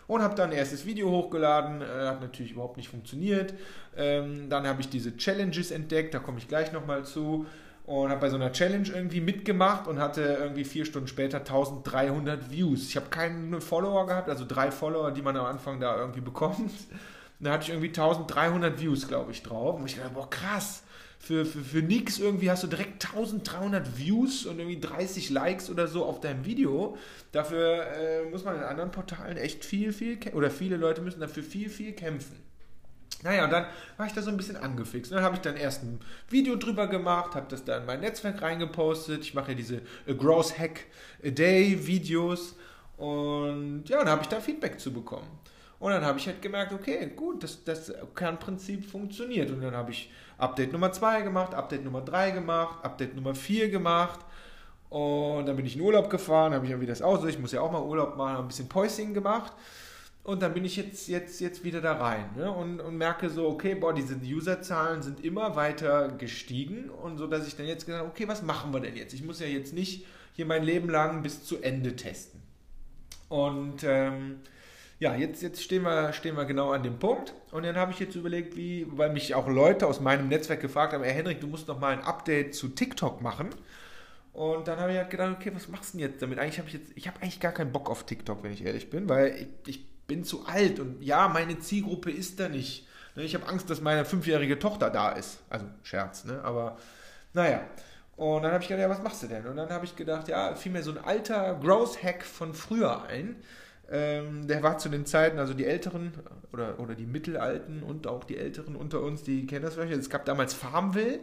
und 0.05 0.21
habe 0.21 0.35
dann 0.35 0.51
ein 0.51 0.55
erstes 0.55 0.85
Video 0.85 1.09
hochgeladen, 1.09 1.81
äh, 1.81 2.05
hat 2.05 2.21
natürlich 2.21 2.51
überhaupt 2.51 2.77
nicht 2.77 2.89
funktioniert. 2.89 3.55
Ähm, 3.97 4.47
dann 4.47 4.67
habe 4.67 4.79
ich 4.81 4.89
diese 4.89 5.17
Challenges 5.17 5.71
entdeckt, 5.71 6.13
da 6.13 6.19
komme 6.19 6.37
ich 6.37 6.47
gleich 6.47 6.71
nochmal 6.71 7.03
zu 7.03 7.47
und 7.87 8.11
habe 8.11 8.21
bei 8.21 8.29
so 8.29 8.35
einer 8.35 8.51
Challenge 8.51 8.87
irgendwie 8.93 9.21
mitgemacht 9.21 9.87
und 9.87 9.97
hatte 9.97 10.21
irgendwie 10.21 10.65
vier 10.65 10.85
Stunden 10.85 11.07
später 11.07 11.39
1300 11.39 12.51
Views. 12.51 12.89
Ich 12.89 12.95
habe 12.95 13.07
keine 13.09 13.59
Follower 13.59 14.05
gehabt, 14.05 14.29
also 14.29 14.45
drei 14.47 14.69
Follower, 14.69 15.09
die 15.09 15.23
man 15.23 15.35
am 15.35 15.47
Anfang 15.47 15.79
da 15.79 15.97
irgendwie 15.97 16.21
bekommt. 16.21 16.71
Da 17.43 17.53
hatte 17.53 17.63
ich 17.63 17.69
irgendwie 17.69 17.89
1300 17.89 18.79
Views, 18.79 19.07
glaube 19.07 19.31
ich, 19.31 19.43
drauf. 19.43 19.79
Und 19.79 19.85
ich 19.85 19.97
dachte, 19.97 20.11
boah, 20.13 20.29
krass. 20.29 20.83
Für, 21.19 21.45
für, 21.45 21.61
für 21.61 21.81
nix 21.81 22.19
irgendwie 22.19 22.51
hast 22.51 22.63
du 22.63 22.67
direkt 22.67 23.05
1300 23.05 23.97
Views 23.97 24.45
und 24.45 24.59
irgendwie 24.59 24.81
30 24.81 25.29
Likes 25.29 25.69
oder 25.69 25.87
so 25.87 26.03
auf 26.03 26.19
deinem 26.19 26.43
Video. 26.43 26.97
Dafür 27.31 27.85
äh, 27.95 28.23
muss 28.29 28.43
man 28.43 28.57
in 28.57 28.63
anderen 28.63 28.91
Portalen 28.91 29.37
echt 29.37 29.63
viel, 29.63 29.93
viel, 29.93 30.17
oder 30.33 30.51
viele 30.51 30.75
Leute 30.75 31.01
müssen 31.01 31.21
dafür 31.21 31.43
viel, 31.43 31.69
viel 31.69 31.93
kämpfen. 31.93 32.35
Naja, 33.23 33.45
und 33.45 33.51
dann 33.51 33.67
war 33.95 34.05
ich 34.05 34.11
da 34.11 34.21
so 34.21 34.29
ein 34.29 34.37
bisschen 34.37 34.57
angefixt. 34.57 35.11
Und 35.11 35.15
dann 35.15 35.23
habe 35.23 35.35
ich 35.35 35.41
dann 35.41 35.55
erst 35.55 35.83
ein 35.83 36.01
Video 36.29 36.57
drüber 36.57 36.87
gemacht, 36.87 37.35
habe 37.35 37.47
das 37.49 37.63
da 37.63 37.77
in 37.77 37.85
mein 37.85 38.01
Netzwerk 38.01 38.41
reingepostet. 38.41 39.21
Ich 39.21 39.33
mache 39.33 39.51
ja 39.51 39.57
diese 39.57 39.81
A 40.07 40.11
Gross 40.11 40.59
Hack 40.59 40.87
a 41.25 41.29
Day 41.29 41.87
Videos. 41.87 42.55
Und 42.97 43.85
ja, 43.87 43.99
dann 43.99 44.09
habe 44.09 44.23
ich 44.23 44.27
da 44.27 44.41
Feedback 44.41 44.77
zu 44.77 44.91
bekommen. 44.91 45.27
Und 45.83 45.91
dann 45.91 46.05
habe 46.05 46.17
ich 46.17 46.25
halt 46.27 46.41
gemerkt, 46.41 46.71
okay, 46.71 47.11
gut, 47.13 47.43
das, 47.43 47.61
das 47.65 47.93
Kernprinzip 48.15 48.89
funktioniert. 48.89 49.51
Und 49.51 49.59
dann 49.59 49.75
habe 49.75 49.91
ich 49.91 50.09
Update 50.37 50.71
Nummer 50.71 50.93
2 50.93 51.23
gemacht, 51.23 51.53
Update 51.53 51.83
Nummer 51.83 51.99
3 51.99 52.31
gemacht, 52.31 52.85
Update 52.85 53.13
Nummer 53.17 53.35
4 53.35 53.67
gemacht. 53.67 54.21
Und 54.89 55.45
dann 55.45 55.57
bin 55.57 55.65
ich 55.65 55.75
in 55.75 55.81
Urlaub 55.81 56.09
gefahren, 56.09 56.53
habe 56.53 56.63
ich 56.63 56.71
ja 56.71 56.79
wieder 56.79 56.93
das 56.93 57.01
aus. 57.01 57.25
Ich 57.25 57.37
muss 57.37 57.51
ja 57.51 57.59
auch 57.59 57.69
mal 57.69 57.81
Urlaub 57.81 58.15
machen, 58.15 58.37
ein 58.37 58.47
bisschen 58.47 58.69
Päuschen 58.69 59.13
gemacht. 59.13 59.51
Und 60.23 60.41
dann 60.41 60.53
bin 60.53 60.63
ich 60.63 60.77
jetzt, 60.77 61.09
jetzt, 61.09 61.41
jetzt 61.41 61.65
wieder 61.65 61.81
da 61.81 61.97
rein 61.97 62.29
ne? 62.37 62.49
und, 62.49 62.79
und 62.79 62.97
merke 62.97 63.29
so, 63.29 63.49
okay, 63.49 63.75
boah, 63.75 63.93
diese 63.93 64.15
Userzahlen 64.15 65.01
sind 65.01 65.21
immer 65.25 65.57
weiter 65.57 66.13
gestiegen 66.17 66.89
und 66.91 67.17
so, 67.17 67.27
dass 67.27 67.45
ich 67.45 67.57
dann 67.57 67.65
jetzt 67.65 67.85
gesagt 67.85 68.05
habe, 68.05 68.09
okay, 68.09 68.25
was 68.25 68.41
machen 68.41 68.71
wir 68.71 68.79
denn 68.79 68.95
jetzt? 68.95 69.13
Ich 69.13 69.21
muss 69.25 69.41
ja 69.41 69.47
jetzt 69.47 69.73
nicht 69.73 70.05
hier 70.31 70.45
mein 70.45 70.63
Leben 70.63 70.87
lang 70.87 71.23
bis 71.23 71.43
zu 71.43 71.61
Ende 71.61 71.97
testen. 71.97 72.41
Und 73.27 73.83
ähm, 73.83 74.39
ja, 75.03 75.15
jetzt, 75.15 75.41
jetzt 75.41 75.61
stehen, 75.61 75.83
wir, 75.83 76.13
stehen 76.13 76.37
wir 76.37 76.45
genau 76.45 76.71
an 76.71 76.81
dem 76.81 76.97
Punkt. 76.97 77.33
Und 77.51 77.65
dann 77.65 77.75
habe 77.75 77.91
ich 77.91 77.99
jetzt 77.99 78.15
überlegt, 78.15 78.55
wie, 78.55 78.87
weil 78.89 79.11
mich 79.11 79.35
auch 79.35 79.49
Leute 79.49 79.85
aus 79.85 79.99
meinem 79.99 80.29
Netzwerk 80.29 80.61
gefragt 80.61 80.93
haben, 80.93 81.03
Herr 81.03 81.11
Henrik, 81.11 81.41
du 81.41 81.47
musst 81.47 81.67
noch 81.67 81.77
mal 81.77 81.91
ein 81.91 82.01
Update 82.05 82.55
zu 82.55 82.69
TikTok 82.69 83.21
machen. 83.21 83.49
Und 84.31 84.65
dann 84.65 84.79
habe 84.79 84.93
ich 84.93 84.97
halt 84.97 85.09
gedacht, 85.09 85.35
okay, 85.37 85.51
was 85.53 85.67
machst 85.67 85.93
du 85.93 85.97
denn 85.97 86.07
jetzt 86.07 86.21
damit? 86.21 86.39
Eigentlich 86.39 86.57
habe 86.57 86.69
ich 86.69 86.75
jetzt, 86.75 86.91
ich 86.95 87.05
habe 87.09 87.21
eigentlich 87.21 87.41
gar 87.41 87.51
keinen 87.51 87.73
Bock 87.73 87.89
auf 87.89 88.05
TikTok, 88.05 88.43
wenn 88.43 88.53
ich 88.53 88.63
ehrlich 88.63 88.89
bin, 88.89 89.09
weil 89.09 89.35
ich, 89.35 89.75
ich 89.75 89.85
bin 90.07 90.23
zu 90.23 90.45
alt 90.45 90.79
und 90.79 91.03
ja, 91.03 91.27
meine 91.27 91.59
Zielgruppe 91.59 92.09
ist 92.09 92.39
da 92.39 92.47
nicht. 92.47 92.87
Ne, 93.15 93.23
ich 93.23 93.35
habe 93.35 93.45
Angst, 93.47 93.69
dass 93.69 93.81
meine 93.81 94.05
fünfjährige 94.05 94.57
Tochter 94.57 94.89
da 94.89 95.11
ist. 95.11 95.39
Also 95.49 95.65
Scherz, 95.83 96.23
ne? 96.23 96.39
Aber 96.45 96.77
naja. 97.33 97.59
Und 98.15 98.43
dann 98.43 98.53
habe 98.53 98.63
ich 98.63 98.69
gedacht, 98.69 98.83
ja, 98.83 98.89
was 98.89 99.03
machst 99.03 99.21
du 99.23 99.27
denn? 99.27 99.45
Und 99.47 99.57
dann 99.57 99.69
habe 99.69 99.83
ich 99.83 99.97
gedacht, 99.97 100.29
ja, 100.29 100.55
fiel 100.55 100.71
mir 100.71 100.81
so 100.81 100.91
ein 100.91 101.03
alter 101.03 101.59
Growth-Hack 101.61 102.23
von 102.23 102.53
früher 102.53 103.03
ein. 103.03 103.35
Ähm, 103.95 104.47
der 104.47 104.63
war 104.63 104.79
zu 104.79 104.89
den 104.89 105.05
Zeiten, 105.05 105.37
also 105.37 105.53
die 105.53 105.65
Älteren 105.65 106.13
oder, 106.51 106.79
oder 106.79 106.95
die 106.95 107.05
Mittelalten 107.05 107.83
und 107.83 108.07
auch 108.07 108.23
die 108.23 108.37
Älteren 108.37 108.75
unter 108.75 109.01
uns, 109.01 109.21
die 109.21 109.45
kennen 109.45 109.61
das 109.61 109.75
vielleicht. 109.75 109.91
Es 109.91 110.09
gab 110.09 110.25
damals 110.25 110.55
Farmville, 110.55 111.19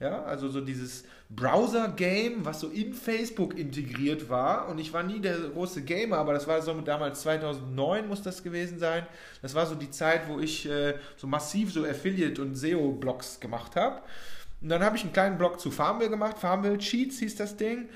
ja, 0.00 0.24
also 0.24 0.48
so 0.48 0.60
dieses 0.60 1.04
Browser-Game, 1.30 2.44
was 2.44 2.58
so 2.58 2.70
in 2.70 2.92
Facebook 2.92 3.56
integriert 3.56 4.28
war. 4.28 4.68
Und 4.68 4.78
ich 4.78 4.92
war 4.92 5.04
nie 5.04 5.20
der 5.20 5.36
große 5.38 5.82
Gamer, 5.82 6.16
aber 6.16 6.32
das 6.32 6.48
war 6.48 6.60
so 6.60 6.74
damals 6.80 7.20
2009 7.20 8.08
muss 8.08 8.22
das 8.22 8.42
gewesen 8.42 8.80
sein. 8.80 9.06
Das 9.40 9.54
war 9.54 9.66
so 9.66 9.76
die 9.76 9.92
Zeit, 9.92 10.22
wo 10.26 10.40
ich 10.40 10.68
äh, 10.68 10.94
so 11.16 11.28
massiv 11.28 11.72
so 11.72 11.84
Affiliate- 11.84 12.42
und 12.42 12.56
SEO-Blogs 12.56 13.38
gemacht 13.38 13.76
habe. 13.76 14.02
Und 14.60 14.70
dann 14.70 14.82
habe 14.82 14.96
ich 14.96 15.04
einen 15.04 15.12
kleinen 15.12 15.38
Blog 15.38 15.60
zu 15.60 15.70
Farmville 15.70 16.10
gemacht. 16.10 16.36
Farmville 16.36 16.78
Cheats 16.78 17.20
hieß 17.20 17.36
das 17.36 17.56
Ding. 17.56 17.88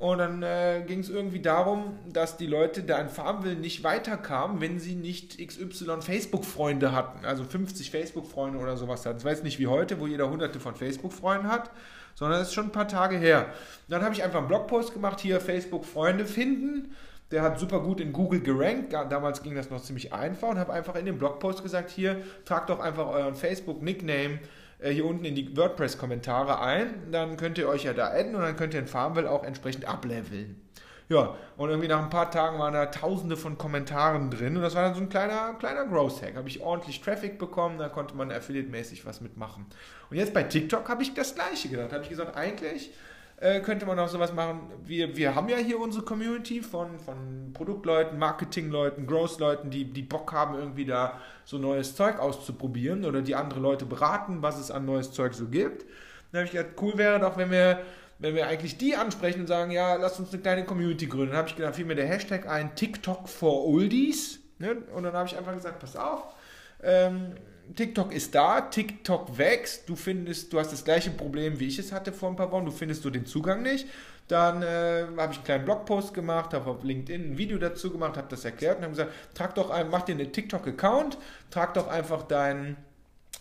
Und 0.00 0.16
dann 0.16 0.42
äh, 0.42 0.82
ging 0.86 1.00
es 1.00 1.10
irgendwie 1.10 1.42
darum, 1.42 1.98
dass 2.10 2.38
die 2.38 2.46
Leute 2.46 2.82
da 2.82 2.98
in 3.02 3.10
Farmville 3.10 3.54
nicht 3.54 3.84
weiterkamen, 3.84 4.58
wenn 4.58 4.78
sie 4.78 4.94
nicht 4.94 5.36
XY 5.46 6.00
Facebook-Freunde 6.00 6.92
hatten. 6.92 7.26
Also 7.26 7.44
50 7.44 7.90
Facebook-Freunde 7.90 8.58
oder 8.58 8.78
sowas 8.78 9.04
hatten. 9.04 9.18
Ich 9.18 9.26
weiß 9.26 9.42
nicht 9.42 9.58
wie 9.58 9.66
heute, 9.66 10.00
wo 10.00 10.06
jeder 10.06 10.30
hunderte 10.30 10.58
von 10.58 10.74
Facebook-Freunden 10.74 11.48
hat, 11.48 11.70
sondern 12.14 12.38
das 12.38 12.48
ist 12.48 12.54
schon 12.54 12.68
ein 12.68 12.72
paar 12.72 12.88
Tage 12.88 13.18
her. 13.18 13.52
dann 13.88 14.02
habe 14.02 14.14
ich 14.14 14.24
einfach 14.24 14.38
einen 14.38 14.48
Blogpost 14.48 14.94
gemacht, 14.94 15.20
hier 15.20 15.38
Facebook-Freunde 15.38 16.24
finden. 16.24 16.96
Der 17.30 17.42
hat 17.42 17.60
super 17.60 17.80
gut 17.80 18.00
in 18.00 18.14
Google 18.14 18.40
gerankt. 18.40 18.94
Damals 18.94 19.42
ging 19.42 19.54
das 19.54 19.68
noch 19.68 19.82
ziemlich 19.82 20.14
einfach 20.14 20.48
und 20.48 20.58
habe 20.58 20.72
einfach 20.72 20.94
in 20.94 21.04
dem 21.04 21.18
Blogpost 21.18 21.62
gesagt, 21.62 21.90
hier, 21.90 22.22
tragt 22.46 22.70
doch 22.70 22.80
einfach 22.80 23.06
euren 23.06 23.34
Facebook-Nickname 23.34 24.38
äh, 24.80 24.90
hier 24.90 25.04
unten 25.04 25.24
in 25.24 25.34
die 25.34 25.56
WordPress-Kommentare 25.56 26.60
ein. 26.60 27.10
Dann 27.12 27.36
könnt 27.36 27.58
ihr 27.58 27.68
euch 27.68 27.84
ja 27.84 27.92
da 27.92 28.08
adden 28.08 28.34
und 28.34 28.42
dann 28.42 28.56
könnt 28.56 28.74
ihr 28.74 28.80
in 28.80 28.86
Farmville 28.86 29.30
auch 29.30 29.44
entsprechend 29.44 29.86
ableveln. 29.86 30.60
Ja, 31.08 31.34
und 31.56 31.70
irgendwie 31.70 31.88
nach 31.88 32.00
ein 32.00 32.08
paar 32.08 32.30
Tagen 32.30 32.60
waren 32.60 32.72
da 32.72 32.86
tausende 32.86 33.36
von 33.36 33.58
Kommentaren 33.58 34.30
drin 34.30 34.56
und 34.56 34.62
das 34.62 34.76
war 34.76 34.84
dann 34.84 34.94
so 34.94 35.00
ein 35.00 35.08
kleiner, 35.08 35.54
kleiner 35.58 35.84
Growth-Hack. 35.84 36.36
Habe 36.36 36.48
ich 36.48 36.60
ordentlich 36.60 37.00
Traffic 37.00 37.36
bekommen, 37.36 37.78
da 37.78 37.88
konnte 37.88 38.14
man 38.14 38.30
affiliate-mäßig 38.30 39.04
was 39.04 39.20
mitmachen. 39.20 39.66
Und 40.08 40.16
jetzt 40.16 40.32
bei 40.32 40.44
TikTok 40.44 40.88
habe 40.88 41.02
ich 41.02 41.12
das 41.12 41.34
gleiche 41.34 41.68
gedacht. 41.68 41.92
habe 41.92 42.04
ich 42.04 42.10
gesagt, 42.10 42.36
eigentlich 42.36 42.92
äh, 43.40 43.60
könnte 43.60 43.86
man 43.86 43.98
auch 43.98 44.08
sowas 44.08 44.32
machen. 44.32 44.70
Wir, 44.84 45.16
wir 45.16 45.34
haben 45.34 45.48
ja 45.48 45.56
hier 45.56 45.80
unsere 45.80 46.04
Community 46.04 46.60
von, 46.60 46.98
von 46.98 47.52
Produktleuten, 47.54 48.18
Marketingleuten, 48.18 49.06
Growth-Leuten, 49.06 49.70
die, 49.70 49.86
die 49.86 50.02
Bock 50.02 50.32
haben, 50.32 50.54
irgendwie 50.54 50.84
da 50.84 51.18
so 51.46 51.56
neues 51.58 51.96
Zeug 51.96 52.18
auszuprobieren 52.18 53.04
oder 53.04 53.22
die 53.22 53.34
andere 53.34 53.60
Leute 53.60 53.86
beraten, 53.86 54.42
was 54.42 54.58
es 54.58 54.70
an 54.70 54.84
neues 54.84 55.12
Zeug 55.12 55.32
so 55.34 55.46
gibt. 55.46 55.86
Dann 56.30 56.40
habe 56.40 56.44
ich 56.44 56.52
gedacht, 56.52 56.74
cool 56.82 56.98
wäre 56.98 57.18
doch, 57.18 57.38
wenn 57.38 57.50
wir, 57.50 57.80
wenn 58.18 58.34
wir 58.34 58.46
eigentlich 58.46 58.76
die 58.76 58.94
ansprechen 58.94 59.40
und 59.40 59.46
sagen, 59.46 59.70
ja, 59.70 59.94
lass 59.94 60.20
uns 60.20 60.32
eine 60.32 60.42
kleine 60.42 60.64
Community 60.64 61.06
gründen. 61.06 61.30
Dann 61.30 61.38
habe 61.38 61.48
ich 61.48 61.56
gedacht, 61.56 61.74
fiel 61.74 61.86
mir 61.86 61.96
der 61.96 62.06
Hashtag 62.06 62.46
ein, 62.46 62.74
TikTok 62.74 63.26
for 63.26 63.66
Oldies. 63.66 64.38
Ne? 64.58 64.76
Und 64.94 65.04
dann 65.04 65.14
habe 65.14 65.26
ich 65.26 65.36
einfach 65.36 65.54
gesagt, 65.54 65.78
pass 65.80 65.96
auf, 65.96 66.34
ähm, 66.82 67.34
TikTok 67.74 68.12
ist 68.12 68.34
da, 68.34 68.62
TikTok 68.62 69.38
wächst, 69.38 69.88
du 69.88 69.96
findest, 69.96 70.52
du 70.52 70.58
hast 70.58 70.72
das 70.72 70.84
gleiche 70.84 71.10
Problem, 71.10 71.60
wie 71.60 71.68
ich 71.68 71.78
es 71.78 71.92
hatte 71.92 72.12
vor 72.12 72.30
ein 72.30 72.36
paar 72.36 72.50
Wochen, 72.50 72.64
du 72.64 72.70
findest 72.70 73.04
du 73.04 73.10
den 73.10 73.26
Zugang 73.26 73.62
nicht. 73.62 73.86
Dann 74.28 74.62
äh, 74.62 75.06
habe 75.16 75.32
ich 75.32 75.38
einen 75.38 75.44
kleinen 75.44 75.64
Blogpost 75.64 76.14
gemacht, 76.14 76.54
habe 76.54 76.70
auf 76.70 76.84
LinkedIn 76.84 77.32
ein 77.32 77.38
Video 77.38 77.58
dazu 77.58 77.90
gemacht, 77.90 78.16
habe 78.16 78.28
das 78.30 78.44
erklärt 78.44 78.78
und 78.78 78.84
habe 78.84 78.92
gesagt, 78.92 79.12
trag 79.34 79.54
doch 79.56 79.70
ein, 79.70 79.90
mach 79.90 80.02
dir 80.02 80.14
einen 80.14 80.32
TikTok-Account, 80.32 81.18
trag 81.50 81.74
doch 81.74 81.88
einfach 81.88 82.22
deinen 82.22 82.76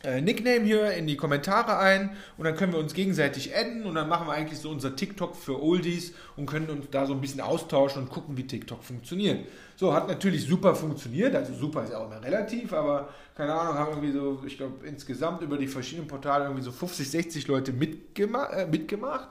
äh, 0.04 0.22
Nickname 0.22 0.62
hier 0.62 0.92
in 0.92 1.08
die 1.08 1.18
Kommentare 1.18 1.78
ein 1.78 2.12
und 2.38 2.46
dann 2.46 2.56
können 2.56 2.72
wir 2.72 2.80
uns 2.80 2.94
gegenseitig 2.94 3.56
adden 3.56 3.84
und 3.84 3.96
dann 3.96 4.08
machen 4.08 4.28
wir 4.28 4.34
eigentlich 4.34 4.60
so 4.60 4.70
unser 4.70 4.96
TikTok 4.96 5.36
für 5.36 5.62
Oldies 5.62 6.14
und 6.38 6.46
können 6.46 6.70
uns 6.70 6.86
da 6.90 7.06
so 7.06 7.14
ein 7.14 7.22
bisschen 7.22 7.42
austauschen 7.42 8.04
und 8.04 8.10
gucken, 8.10 8.38
wie 8.38 8.48
TikTok 8.48 8.84
funktioniert. 8.84 9.46
So, 9.76 9.94
hat 9.94 10.08
natürlich 10.08 10.46
super 10.46 10.74
funktioniert, 10.74 11.36
also 11.36 11.54
super 11.54 11.84
ist 11.84 11.94
auch 11.94 12.06
immer 12.06 12.24
relativ, 12.24 12.72
aber 12.74 13.10
keine 13.36 13.54
Ahnung, 13.54 13.76
haben 13.76 13.90
irgendwie 13.92 14.12
so, 14.12 14.42
ich 14.46 14.58
glaube, 14.58 14.86
insgesamt 14.86 15.42
über 15.42 15.58
die 15.58 15.68
verschiedenen 15.68 16.08
Portale 16.08 16.46
irgendwie 16.46 16.64
so 16.64 16.72
50, 16.72 17.10
60 17.10 17.48
Leute 17.48 17.74
mitgema 17.74 18.46
äh, 18.48 18.68
mitgemacht. 18.68 19.30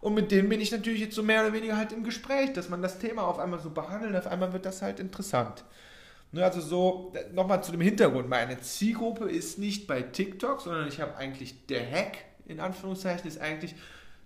Und 0.00 0.14
mit 0.14 0.30
denen 0.30 0.48
bin 0.48 0.60
ich 0.60 0.70
natürlich 0.70 1.00
jetzt 1.00 1.14
so 1.14 1.22
mehr 1.22 1.42
oder 1.42 1.52
weniger 1.52 1.76
halt 1.76 1.92
im 1.92 2.04
Gespräch, 2.04 2.54
dass 2.54 2.70
man 2.70 2.80
das 2.80 2.98
Thema 2.98 3.22
auf 3.22 3.38
einmal 3.38 3.60
so 3.60 3.68
behandelt, 3.68 4.16
auf 4.16 4.26
einmal 4.26 4.52
wird 4.54 4.64
das 4.64 4.80
halt 4.80 4.98
interessant. 4.98 5.62
Ne, 6.32 6.44
also 6.44 6.60
so, 6.60 7.12
nochmal 7.32 7.62
zu 7.64 7.72
dem 7.72 7.80
Hintergrund. 7.80 8.28
Meine 8.28 8.60
Zielgruppe 8.60 9.28
ist 9.28 9.58
nicht 9.58 9.88
bei 9.88 10.02
TikTok, 10.02 10.60
sondern 10.60 10.86
ich 10.86 11.00
habe 11.00 11.16
eigentlich 11.16 11.66
der 11.66 11.90
Hack, 11.90 12.18
in 12.46 12.60
Anführungszeichen, 12.60 13.26
ist 13.26 13.40
eigentlich, 13.40 13.74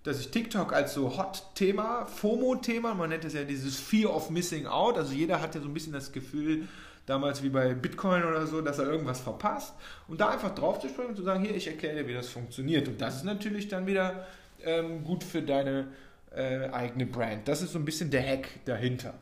dass 0.03 0.19
ich 0.19 0.29
TikTok 0.29 0.71
als 0.71 0.93
so 0.93 1.17
Hot-Thema, 1.17 2.05
FOMO-Thema, 2.05 2.93
man 2.93 3.09
nennt 3.09 3.25
es 3.25 3.33
ja 3.33 3.43
dieses 3.43 3.79
Fear 3.79 4.15
of 4.15 4.29
Missing 4.29 4.67
Out, 4.67 4.97
also 4.97 5.13
jeder 5.13 5.41
hat 5.41 5.55
ja 5.55 5.61
so 5.61 5.67
ein 5.67 5.73
bisschen 5.73 5.93
das 5.93 6.11
Gefühl, 6.11 6.67
damals 7.07 7.41
wie 7.41 7.49
bei 7.49 7.73
Bitcoin 7.73 8.23
oder 8.23 8.45
so, 8.45 8.61
dass 8.61 8.79
er 8.79 8.85
irgendwas 8.85 9.21
verpasst 9.21 9.73
und 10.07 10.21
da 10.21 10.29
einfach 10.29 10.53
drauf 10.53 10.79
zu 10.79 10.89
springen 10.89 11.09
und 11.09 11.15
zu 11.15 11.23
sagen, 11.23 11.43
hier, 11.43 11.55
ich 11.55 11.67
erkläre 11.67 11.95
dir, 11.95 12.07
wie 12.07 12.13
das 12.13 12.29
funktioniert. 12.29 12.87
Und 12.87 13.01
das 13.01 13.17
ist 13.17 13.23
natürlich 13.23 13.67
dann 13.67 13.85
wieder 13.87 14.27
ähm, 14.63 15.03
gut 15.03 15.23
für 15.23 15.41
deine 15.41 15.87
äh, 16.35 16.69
eigene 16.69 17.05
Brand. 17.05 17.47
Das 17.47 17.61
ist 17.61 17.73
so 17.73 17.79
ein 17.79 17.85
bisschen 17.85 18.09
der 18.09 18.25
Hack 18.25 18.47
dahinter. 18.65 19.13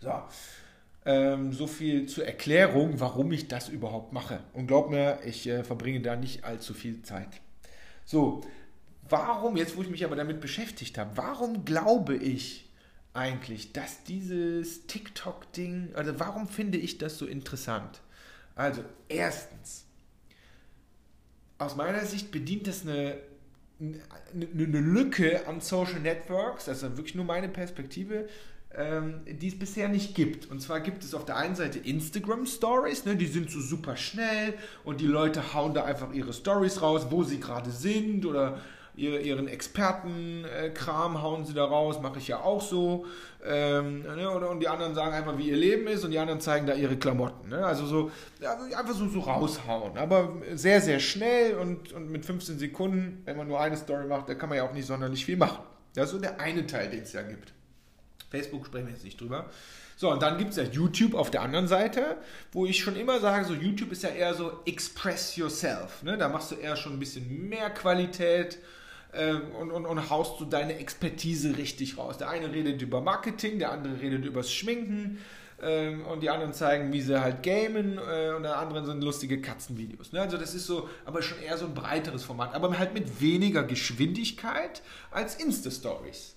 So. 0.00 0.12
Ähm, 1.04 1.52
so 1.52 1.66
viel 1.66 2.06
zur 2.06 2.24
Erklärung, 2.26 3.00
warum 3.00 3.32
ich 3.32 3.48
das 3.48 3.68
überhaupt 3.68 4.12
mache. 4.12 4.40
Und 4.52 4.68
glaub 4.68 4.90
mir, 4.90 5.18
ich 5.24 5.48
äh, 5.48 5.64
verbringe 5.64 6.00
da 6.00 6.14
nicht 6.14 6.44
allzu 6.44 6.74
viel 6.74 7.02
Zeit. 7.02 7.40
So, 8.04 8.42
warum, 9.08 9.56
jetzt 9.56 9.76
wo 9.76 9.82
ich 9.82 9.90
mich 9.90 10.04
aber 10.04 10.16
damit 10.16 10.40
beschäftigt 10.40 10.98
habe, 10.98 11.16
warum 11.16 11.64
glaube 11.64 12.14
ich 12.16 12.70
eigentlich, 13.14 13.72
dass 13.72 14.04
dieses 14.04 14.86
TikTok-Ding, 14.86 15.90
also 15.94 16.18
warum 16.18 16.48
finde 16.48 16.78
ich 16.78 16.98
das 16.98 17.18
so 17.18 17.26
interessant? 17.26 18.00
Also, 18.54 18.84
erstens, 19.08 19.84
aus 21.58 21.76
meiner 21.76 22.04
Sicht 22.04 22.30
bedient 22.30 22.66
das 22.66 22.82
eine, 22.82 23.18
eine, 23.80 24.46
eine 24.52 24.80
Lücke 24.80 25.46
an 25.46 25.60
Social 25.60 26.00
Networks, 26.00 26.66
das 26.66 26.82
ist 26.82 26.96
wirklich 26.96 27.14
nur 27.14 27.24
meine 27.24 27.48
Perspektive, 27.48 28.28
ähm, 28.76 29.20
die 29.26 29.48
es 29.48 29.58
bisher 29.58 29.88
nicht 29.88 30.14
gibt. 30.14 30.50
Und 30.50 30.60
zwar 30.60 30.80
gibt 30.80 31.04
es 31.04 31.14
auf 31.14 31.24
der 31.24 31.36
einen 31.36 31.54
Seite 31.54 31.78
Instagram 31.78 32.46
Stories, 32.46 33.04
ne, 33.04 33.16
die 33.16 33.26
sind 33.26 33.50
so 33.50 33.60
super 33.60 33.96
schnell 33.96 34.54
und 34.84 35.00
die 35.00 35.06
Leute 35.06 35.54
hauen 35.54 35.74
da 35.74 35.84
einfach 35.84 36.12
ihre 36.12 36.32
Stories 36.32 36.80
raus, 36.80 37.06
wo 37.10 37.22
sie 37.22 37.40
gerade 37.40 37.70
sind 37.70 38.24
oder 38.24 38.58
ihren 38.94 39.48
Expertenkram 39.48 41.22
hauen 41.22 41.46
sie 41.46 41.54
da 41.54 41.64
raus, 41.64 42.00
mache 42.02 42.18
ich 42.18 42.28
ja 42.28 42.40
auch 42.42 42.60
so. 42.60 43.06
Ähm, 43.44 44.02
ne, 44.02 44.30
und 44.30 44.60
die 44.60 44.68
anderen 44.68 44.94
sagen 44.94 45.14
einfach, 45.14 45.38
wie 45.38 45.48
ihr 45.48 45.56
Leben 45.56 45.86
ist 45.86 46.04
und 46.04 46.10
die 46.10 46.18
anderen 46.18 46.40
zeigen 46.40 46.66
da 46.66 46.74
ihre 46.74 46.96
Klamotten. 46.96 47.48
Ne? 47.48 47.64
Also 47.64 47.86
so, 47.86 48.10
ja, 48.40 48.52
einfach 48.52 48.94
so, 48.94 49.08
so 49.08 49.20
raushauen. 49.20 49.96
Aber 49.96 50.34
sehr, 50.54 50.80
sehr 50.80 51.00
schnell 51.00 51.56
und, 51.56 51.92
und 51.92 52.10
mit 52.10 52.26
15 52.26 52.58
Sekunden, 52.58 53.22
wenn 53.24 53.36
man 53.36 53.48
nur 53.48 53.60
eine 53.60 53.76
Story 53.76 54.06
macht, 54.06 54.28
da 54.28 54.34
kann 54.34 54.50
man 54.50 54.58
ja 54.58 54.64
auch 54.64 54.74
nicht 54.74 54.86
sonderlich 54.86 55.24
viel 55.24 55.38
machen. 55.38 55.64
Das 55.94 56.06
ist 56.06 56.12
so 56.12 56.18
der 56.18 56.38
eine 56.40 56.66
Teil, 56.66 56.90
den 56.90 57.02
es 57.02 57.12
ja 57.14 57.22
gibt. 57.22 57.52
Facebook 58.32 58.66
sprechen 58.66 58.86
wir 58.86 58.94
jetzt 58.94 59.04
nicht 59.04 59.20
drüber. 59.20 59.50
So, 59.96 60.10
und 60.10 60.22
dann 60.22 60.38
gibt 60.38 60.50
es 60.50 60.56
ja 60.56 60.64
YouTube 60.64 61.14
auf 61.14 61.30
der 61.30 61.42
anderen 61.42 61.68
Seite, 61.68 62.16
wo 62.50 62.66
ich 62.66 62.80
schon 62.80 62.96
immer 62.96 63.20
sage, 63.20 63.44
so 63.44 63.54
YouTube 63.54 63.92
ist 63.92 64.02
ja 64.02 64.08
eher 64.08 64.34
so 64.34 64.60
express 64.64 65.36
yourself. 65.36 66.02
Ne? 66.02 66.18
Da 66.18 66.28
machst 66.28 66.50
du 66.50 66.56
eher 66.56 66.76
schon 66.76 66.94
ein 66.94 66.98
bisschen 66.98 67.48
mehr 67.48 67.70
Qualität 67.70 68.58
äh, 69.12 69.34
und, 69.34 69.70
und, 69.70 69.86
und 69.86 70.10
haust 70.10 70.40
du 70.40 70.44
deine 70.44 70.78
Expertise 70.78 71.56
richtig 71.56 71.98
raus. 71.98 72.18
Der 72.18 72.30
eine 72.30 72.50
redet 72.52 72.82
über 72.82 73.00
Marketing, 73.00 73.58
der 73.58 73.70
andere 73.70 74.00
redet 74.00 74.24
übers 74.24 74.50
Schminken 74.50 75.18
äh, 75.60 75.94
und 75.94 76.22
die 76.22 76.30
anderen 76.30 76.54
zeigen, 76.54 76.92
wie 76.92 77.02
sie 77.02 77.20
halt 77.20 77.42
gamen 77.42 77.98
äh, 77.98 78.32
und 78.34 78.42
der 78.42 78.58
anderen 78.58 78.86
sind 78.86 79.04
lustige 79.04 79.40
Katzenvideos. 79.40 80.12
Ne? 80.12 80.22
Also 80.22 80.38
das 80.38 80.54
ist 80.54 80.66
so, 80.66 80.88
aber 81.04 81.22
schon 81.22 81.40
eher 81.40 81.58
so 81.58 81.66
ein 81.66 81.74
breiteres 81.74 82.24
Format, 82.24 82.54
aber 82.54 82.76
halt 82.78 82.94
mit 82.94 83.20
weniger 83.20 83.62
Geschwindigkeit 83.62 84.82
als 85.10 85.36
Insta-Stories. 85.36 86.34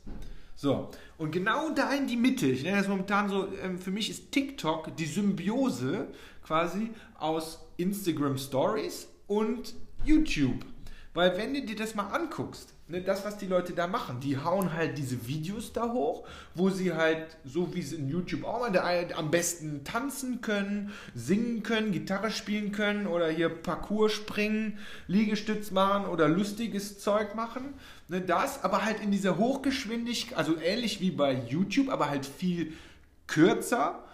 So, 0.55 0.89
und 1.17 1.31
genau 1.31 1.71
da 1.71 1.93
in 1.93 2.07
die 2.07 2.15
Mitte, 2.15 2.47
ich 2.47 2.63
nenne 2.63 2.77
das 2.77 2.87
momentan 2.87 3.29
so, 3.29 3.49
ähm, 3.61 3.77
für 3.77 3.91
mich 3.91 4.09
ist 4.09 4.31
TikTok 4.31 4.95
die 4.95 5.05
Symbiose 5.05 6.07
quasi 6.43 6.91
aus 7.19 7.59
Instagram 7.77 8.37
Stories 8.37 9.09
und 9.27 9.73
YouTube. 10.05 10.65
Weil 11.13 11.37
wenn 11.37 11.53
du 11.53 11.61
dir 11.61 11.75
das 11.75 11.95
mal 11.95 12.07
anguckst, 12.07 12.74
ne, 12.87 13.01
das, 13.01 13.25
was 13.25 13.37
die 13.37 13.47
Leute 13.47 13.73
da 13.73 13.87
machen, 13.87 14.19
die 14.19 14.37
hauen 14.37 14.73
halt 14.73 14.97
diese 14.97 15.27
Videos 15.27 15.73
da 15.73 15.91
hoch, 15.91 16.27
wo 16.53 16.69
sie 16.69 16.93
halt, 16.93 17.37
so 17.43 17.73
wie 17.73 17.81
sie 17.81 17.95
in 17.95 18.09
YouTube 18.09 18.43
auch 18.43 18.59
mal, 18.59 19.13
am 19.15 19.31
besten 19.31 19.83
tanzen 19.83 20.41
können, 20.41 20.91
singen 21.13 21.63
können, 21.63 21.91
Gitarre 21.91 22.31
spielen 22.31 22.71
können 22.71 23.07
oder 23.07 23.29
hier 23.29 23.49
Parcours 23.49 24.13
springen, 24.13 24.77
Liegestütz 25.07 25.71
machen 25.71 26.05
oder 26.05 26.27
lustiges 26.27 26.99
Zeug 26.99 27.35
machen. 27.35 27.73
Ne, 28.07 28.21
das, 28.21 28.63
aber 28.63 28.85
halt 28.85 29.01
in 29.01 29.11
dieser 29.11 29.37
Hochgeschwindigkeit, 29.37 30.37
also 30.37 30.57
ähnlich 30.57 31.01
wie 31.01 31.11
bei 31.11 31.33
YouTube, 31.33 31.89
aber 31.89 32.09
halt 32.09 32.25
viel 32.25 32.73
kürzer 33.27 34.04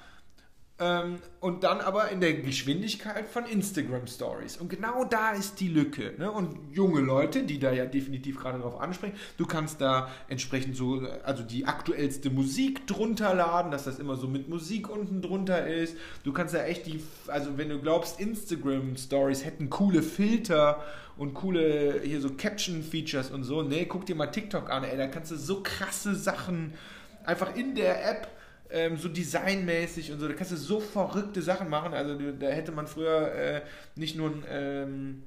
ähm, 0.81 1.19
und 1.39 1.63
dann 1.63 1.79
aber 1.79 2.09
in 2.09 2.21
der 2.21 2.33
Geschwindigkeit 2.33 3.27
von 3.27 3.45
Instagram 3.45 4.07
Stories. 4.07 4.57
Und 4.57 4.69
genau 4.69 5.05
da 5.05 5.31
ist 5.31 5.59
die 5.59 5.67
Lücke. 5.67 6.13
Ne? 6.17 6.31
Und 6.31 6.57
junge 6.71 7.01
Leute, 7.01 7.43
die 7.43 7.59
da 7.59 7.71
ja 7.71 7.85
definitiv 7.85 8.39
gerade 8.39 8.59
drauf 8.59 8.81
ansprechen, 8.81 9.15
du 9.37 9.45
kannst 9.45 9.79
da 9.79 10.09
entsprechend 10.27 10.75
so, 10.75 11.07
also 11.23 11.43
die 11.43 11.65
aktuellste 11.65 12.31
Musik 12.31 12.87
drunter 12.87 13.35
laden, 13.35 13.71
dass 13.71 13.83
das 13.83 13.99
immer 13.99 14.15
so 14.15 14.27
mit 14.27 14.49
Musik 14.49 14.89
unten 14.89 15.21
drunter 15.21 15.67
ist. 15.67 15.95
Du 16.23 16.33
kannst 16.33 16.55
da 16.55 16.63
echt 16.63 16.87
die, 16.87 17.03
also 17.27 17.57
wenn 17.57 17.69
du 17.69 17.79
glaubst, 17.79 18.19
Instagram 18.19 18.97
Stories 18.97 19.45
hätten 19.45 19.69
coole 19.69 20.01
Filter 20.01 20.83
und 21.15 21.35
coole 21.35 22.01
hier 22.03 22.21
so 22.21 22.31
Caption-Features 22.31 23.29
und 23.29 23.43
so, 23.43 23.61
nee, 23.61 23.85
guck 23.85 24.07
dir 24.07 24.15
mal 24.15 24.27
TikTok 24.27 24.71
an, 24.71 24.83
ey, 24.83 24.97
da 24.97 25.05
kannst 25.05 25.29
du 25.29 25.35
so 25.35 25.61
krasse 25.61 26.15
Sachen 26.15 26.73
einfach 27.23 27.55
in 27.55 27.75
der 27.75 28.09
App 28.09 28.40
ähm, 28.71 28.97
so 28.97 29.09
designmäßig 29.09 30.11
und 30.11 30.19
so. 30.19 30.27
Da 30.27 30.33
kannst 30.33 30.51
du 30.51 30.57
so 30.57 30.79
verrückte 30.79 31.41
Sachen 31.41 31.69
machen. 31.69 31.93
Also 31.93 32.15
da 32.15 32.47
hätte 32.47 32.71
man 32.71 32.87
früher 32.87 33.33
äh, 33.33 33.61
nicht 33.95 34.15
nur 34.15 34.29
ein, 34.29 34.43
ähm, 34.49 35.23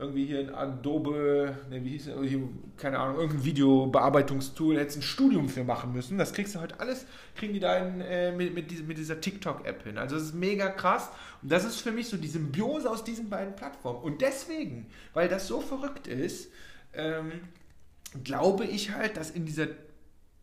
irgendwie 0.00 0.24
hier 0.24 0.38
ein 0.40 0.54
Adobe, 0.54 1.54
ne, 1.68 1.84
wie 1.84 1.90
hieß 1.90 2.10
hier, 2.24 2.48
keine 2.78 2.98
Ahnung, 2.98 3.16
irgendein 3.16 3.44
Videobearbeitungstool, 3.44 4.78
hättest 4.78 4.98
ein 4.98 5.02
Studium 5.02 5.48
für 5.48 5.62
machen 5.62 5.92
müssen. 5.92 6.16
Das 6.16 6.32
kriegst 6.32 6.54
du 6.54 6.60
heute 6.60 6.80
alles, 6.80 7.04
kriegen 7.36 7.52
die 7.52 7.60
da 7.60 7.76
in, 7.76 8.00
äh, 8.00 8.32
mit, 8.32 8.54
mit, 8.54 8.70
dieser, 8.70 8.84
mit 8.84 8.96
dieser 8.96 9.20
TikTok-App 9.20 9.84
hin. 9.84 9.98
Also 9.98 10.16
das 10.16 10.24
ist 10.24 10.34
mega 10.34 10.70
krass. 10.70 11.10
Und 11.42 11.52
das 11.52 11.64
ist 11.64 11.80
für 11.80 11.92
mich 11.92 12.08
so 12.08 12.16
die 12.16 12.28
Symbiose 12.28 12.90
aus 12.90 13.04
diesen 13.04 13.28
beiden 13.28 13.54
Plattformen. 13.54 14.00
Und 14.00 14.22
deswegen, 14.22 14.86
weil 15.12 15.28
das 15.28 15.46
so 15.46 15.60
verrückt 15.60 16.06
ist, 16.06 16.50
ähm, 16.94 17.32
glaube 18.24 18.64
ich 18.64 18.92
halt, 18.92 19.18
dass 19.18 19.30
in 19.30 19.44
dieser 19.44 19.68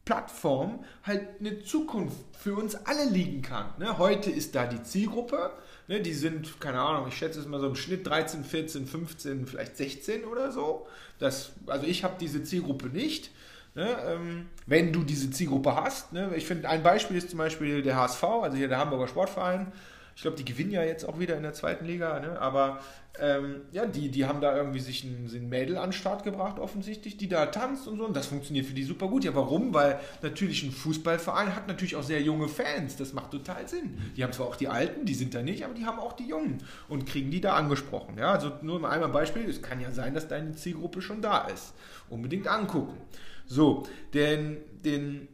Plattform 0.07 0.85
halt 1.03 1.27
eine 1.41 1.63
Zukunft 1.63 2.15
für 2.39 2.55
uns 2.55 2.75
alle 2.85 3.09
liegen 3.09 3.41
kann. 3.41 3.65
Ne? 3.77 3.97
Heute 3.97 4.31
ist 4.31 4.55
da 4.55 4.65
die 4.65 4.81
Zielgruppe, 4.81 5.51
ne? 5.89 5.99
die 5.99 6.13
sind, 6.13 6.61
keine 6.61 6.79
Ahnung, 6.79 7.09
ich 7.09 7.17
schätze 7.17 7.41
es 7.41 7.45
mal 7.45 7.59
so 7.59 7.67
im 7.67 7.75
Schnitt 7.75 8.07
13, 8.07 8.45
14, 8.45 8.87
15, 8.87 9.47
vielleicht 9.47 9.75
16 9.75 10.23
oder 10.23 10.53
so. 10.53 10.87
Das, 11.19 11.51
also 11.65 11.85
ich 11.85 12.05
habe 12.05 12.15
diese 12.21 12.41
Zielgruppe 12.41 12.87
nicht. 12.87 13.31
Ne? 13.75 13.97
Ähm, 14.07 14.45
wenn 14.65 14.93
du 14.93 15.03
diese 15.03 15.29
Zielgruppe 15.29 15.75
hast, 15.75 16.13
ne? 16.13 16.31
ich 16.37 16.45
finde, 16.45 16.69
ein 16.69 16.83
Beispiel 16.83 17.17
ist 17.17 17.29
zum 17.29 17.39
Beispiel 17.39 17.81
der 17.81 17.97
HSV, 17.97 18.23
also 18.23 18.55
hier 18.55 18.69
der 18.69 18.77
Hamburger 18.77 19.09
Sportverein. 19.09 19.73
Ich 20.17 20.23
glaube, 20.23 20.35
die 20.35 20.45
gewinnen 20.45 20.71
ja 20.71 20.83
jetzt 20.83 21.07
auch 21.07 21.19
wieder 21.19 21.37
in 21.37 21.43
der 21.43 21.53
zweiten 21.53 21.85
Liga, 21.85 22.19
ne? 22.19 22.41
aber 22.41 22.79
ähm, 23.19 23.61
ja, 23.71 23.85
die, 23.85 24.09
die 24.09 24.25
haben 24.25 24.41
da 24.41 24.57
irgendwie 24.57 24.79
sich 24.79 25.03
ein, 25.03 25.29
ein 25.31 25.47
Mädel 25.47 25.77
an 25.77 25.89
den 25.89 25.93
Start 25.93 26.23
gebracht, 26.23 26.57
offensichtlich, 26.57 27.17
die 27.17 27.27
da 27.29 27.45
tanzt 27.45 27.87
und 27.87 27.99
so. 27.99 28.05
Und 28.07 28.17
das 28.17 28.25
funktioniert 28.25 28.65
für 28.65 28.73
die 28.73 28.83
super 28.83 29.09
gut. 29.09 29.25
Ja, 29.25 29.35
warum? 29.35 29.75
Weil 29.75 29.99
natürlich 30.23 30.63
ein 30.63 30.71
Fußballverein 30.71 31.55
hat 31.55 31.67
natürlich 31.67 31.95
auch 31.95 32.01
sehr 32.01 32.19
junge 32.19 32.47
Fans. 32.47 32.95
Das 32.95 33.13
macht 33.13 33.29
total 33.29 33.67
Sinn. 33.67 33.95
Die 34.17 34.23
haben 34.23 34.33
zwar 34.33 34.47
auch 34.47 34.55
die 34.55 34.67
Alten, 34.67 35.05
die 35.05 35.13
sind 35.13 35.35
da 35.35 35.43
nicht, 35.43 35.63
aber 35.63 35.75
die 35.75 35.85
haben 35.85 35.99
auch 35.99 36.13
die 36.13 36.27
Jungen 36.27 36.63
und 36.89 37.05
kriegen 37.05 37.29
die 37.29 37.39
da 37.39 37.53
angesprochen. 37.53 38.17
Ja, 38.17 38.31
also 38.31 38.53
nur 38.63 38.79
mal 38.79 38.89
einmal 38.89 39.09
ein 39.09 39.13
Beispiel. 39.13 39.47
Es 39.47 39.61
kann 39.61 39.79
ja 39.79 39.91
sein, 39.91 40.15
dass 40.15 40.27
deine 40.27 40.53
Zielgruppe 40.53 41.03
schon 41.03 41.21
da 41.21 41.41
ist. 41.41 41.75
Unbedingt 42.09 42.47
angucken. 42.47 42.97
So, 43.45 43.83
denn 44.15 44.57
den 44.83 45.27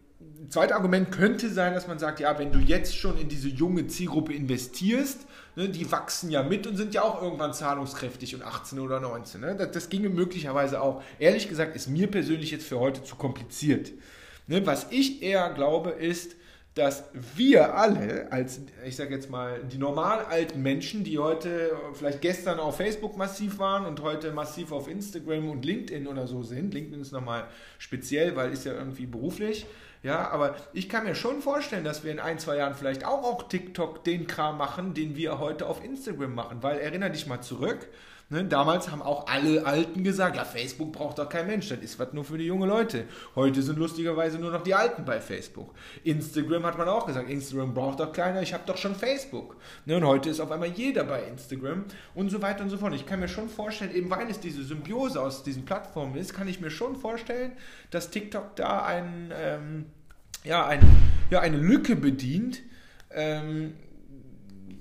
zweite 0.49 0.75
Argument 0.75 1.11
könnte 1.11 1.49
sein, 1.49 1.73
dass 1.73 1.87
man 1.87 1.99
sagt, 1.99 2.19
ja, 2.19 2.37
wenn 2.37 2.51
du 2.51 2.59
jetzt 2.59 2.95
schon 2.95 3.17
in 3.17 3.29
diese 3.29 3.47
junge 3.47 3.87
Zielgruppe 3.87 4.33
investierst, 4.33 5.25
ne, 5.55 5.69
die 5.69 5.91
wachsen 5.91 6.29
ja 6.29 6.43
mit 6.43 6.67
und 6.67 6.77
sind 6.77 6.93
ja 6.93 7.03
auch 7.03 7.21
irgendwann 7.21 7.53
zahlungskräftig 7.53 8.35
und 8.35 8.43
18 8.43 8.79
oder 8.79 8.99
19. 8.99 9.41
Ne? 9.41 9.55
Das, 9.55 9.71
das, 9.71 9.89
ginge 9.89 10.09
möglicherweise 10.09 10.81
auch. 10.81 11.01
Ehrlich 11.19 11.49
gesagt 11.49 11.75
ist 11.75 11.87
mir 11.87 12.07
persönlich 12.07 12.51
jetzt 12.51 12.67
für 12.67 12.79
heute 12.79 13.03
zu 13.03 13.15
kompliziert. 13.15 13.91
Ne? 14.47 14.65
Was 14.65 14.87
ich 14.91 15.21
eher 15.23 15.51
glaube, 15.53 15.91
ist, 15.91 16.35
dass 16.75 17.03
wir 17.35 17.75
alle 17.75 18.31
als, 18.31 18.61
ich 18.83 18.95
sage 18.95 19.13
jetzt 19.13 19.29
mal, 19.29 19.61
die 19.71 19.77
normal 19.77 20.25
alten 20.25 20.61
Menschen, 20.63 21.03
die 21.03 21.19
heute 21.19 21.71
vielleicht 21.93 22.21
gestern 22.21 22.59
auf 22.59 22.77
Facebook 22.77 23.15
massiv 23.15 23.59
waren 23.59 23.85
und 23.85 24.01
heute 24.01 24.31
massiv 24.31 24.71
auf 24.71 24.87
Instagram 24.87 25.51
und 25.51 25.65
LinkedIn 25.65 26.07
oder 26.07 26.25
so 26.25 26.41
sind, 26.41 26.73
LinkedIn 26.73 26.99
ist 26.99 27.11
nochmal 27.11 27.45
speziell, 27.77 28.35
weil 28.35 28.51
ist 28.51 28.65
ja 28.65 28.73
irgendwie 28.73 29.05
beruflich, 29.05 29.67
Ja, 30.03 30.29
aber 30.31 30.57
ich 30.73 30.89
kann 30.89 31.05
mir 31.05 31.15
schon 31.15 31.41
vorstellen, 31.41 31.85
dass 31.85 32.03
wir 32.03 32.11
in 32.11 32.19
ein, 32.19 32.37
zwei 32.37 32.57
Jahren 32.57 32.75
vielleicht 32.75 33.05
auch 33.05 33.23
auf 33.23 33.47
TikTok 33.47 34.03
den 34.03 34.27
Kram 34.27 34.57
machen, 34.57 34.93
den 34.93 35.15
wir 35.15 35.39
heute 35.39 35.65
auf 35.65 35.83
Instagram 35.83 36.35
machen. 36.35 36.61
Weil 36.61 36.79
erinnere 36.79 37.11
dich 37.11 37.25
mal 37.25 37.39
zurück, 37.39 37.87
Ne, 38.29 38.45
damals 38.45 38.89
haben 38.89 39.01
auch 39.01 39.27
alle 39.27 39.65
Alten 39.65 40.03
gesagt, 40.03 40.37
ja, 40.37 40.45
Facebook 40.45 40.93
braucht 40.93 41.19
doch 41.19 41.27
kein 41.27 41.45
Mensch, 41.45 41.69
das 41.69 41.79
ist 41.79 41.99
was 41.99 42.13
nur 42.13 42.23
für 42.23 42.37
die 42.37 42.45
jungen 42.45 42.69
Leute. 42.69 43.05
Heute 43.35 43.61
sind 43.61 43.77
lustigerweise 43.77 44.39
nur 44.39 44.51
noch 44.51 44.63
die 44.63 44.73
Alten 44.73 45.03
bei 45.03 45.19
Facebook. 45.19 45.73
Instagram 46.03 46.65
hat 46.65 46.77
man 46.77 46.87
auch 46.87 47.05
gesagt, 47.05 47.29
Instagram 47.29 47.73
braucht 47.73 47.99
doch 47.99 48.13
keiner, 48.13 48.41
ich 48.41 48.53
habe 48.53 48.63
doch 48.65 48.77
schon 48.77 48.95
Facebook. 48.95 49.57
Ne, 49.85 49.97
und 49.97 50.05
heute 50.05 50.29
ist 50.29 50.39
auf 50.39 50.51
einmal 50.51 50.69
jeder 50.69 51.03
bei 51.03 51.23
Instagram 51.23 51.83
und 52.15 52.29
so 52.29 52.41
weiter 52.41 52.63
und 52.63 52.69
so 52.69 52.77
fort. 52.77 52.95
Ich 52.95 53.05
kann 53.05 53.19
mir 53.19 53.27
schon 53.27 53.49
vorstellen, 53.49 53.93
eben 53.93 54.09
weil 54.09 54.29
es 54.29 54.39
diese 54.39 54.63
Symbiose 54.63 55.21
aus 55.21 55.43
diesen 55.43 55.65
Plattformen 55.65 56.15
ist, 56.15 56.33
kann 56.33 56.47
ich 56.47 56.61
mir 56.61 56.71
schon 56.71 56.95
vorstellen, 56.95 57.51
dass 57.91 58.09
TikTok 58.09 58.55
da 58.55 58.85
ein, 58.85 59.31
ähm, 59.37 59.85
ja, 60.43 60.65
ein, 60.65 60.79
ja, 61.29 61.41
eine 61.41 61.57
Lücke 61.57 61.95
bedient, 61.97 62.61
ähm, 63.11 63.73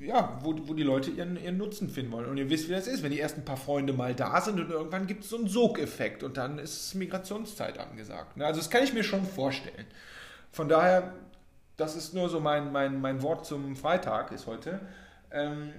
ja, 0.03 0.39
wo, 0.43 0.55
wo 0.67 0.75
die 0.75 0.83
Leute 0.83 1.11
ihren, 1.11 1.43
ihren 1.43 1.57
Nutzen 1.57 1.89
finden 1.89 2.13
wollen. 2.13 2.29
Und 2.29 2.37
ihr 2.37 2.51
wisst, 2.51 2.69
wie 2.69 2.73
das 2.73 2.87
ist, 2.87 3.03
wenn 3.03 3.13
die 3.13 3.21
ersten 3.21 3.45
paar 3.45 3.57
Freunde 3.57 3.93
mal 3.93 4.15
da 4.15 4.41
sind 4.41 4.61
und 4.61 4.71
irgendwann 4.71 5.07
gibt 5.07 5.25
es 5.25 5.31
so 5.31 5.37
einen 5.37 5.49
Sogeffekt 5.49 6.23
und 6.23 6.37
dann 6.37 6.59
ist 6.59 6.95
Migrationszeit 6.95 7.79
angesagt. 7.79 8.37
Ne? 8.37 8.47
Also 8.47 8.61
das 8.61 8.71
kann 8.71 8.83
ich 8.83 8.93
mir 8.93 9.05
schon 9.05 9.25
vorstellen. 9.25 9.87
Von 10.51 10.69
daher, 10.69 11.15
das 11.77 11.97
ist 11.97 12.15
nur 12.15 12.29
so 12.29 12.41
mein, 12.41 12.73
mein, 12.73 13.01
mein 13.01 13.23
Wort 13.23 13.47
zum 13.47 13.77
Freitag, 13.77 14.33
ist 14.33 14.47
heute. 14.47 14.81
Ähm, 15.31 15.71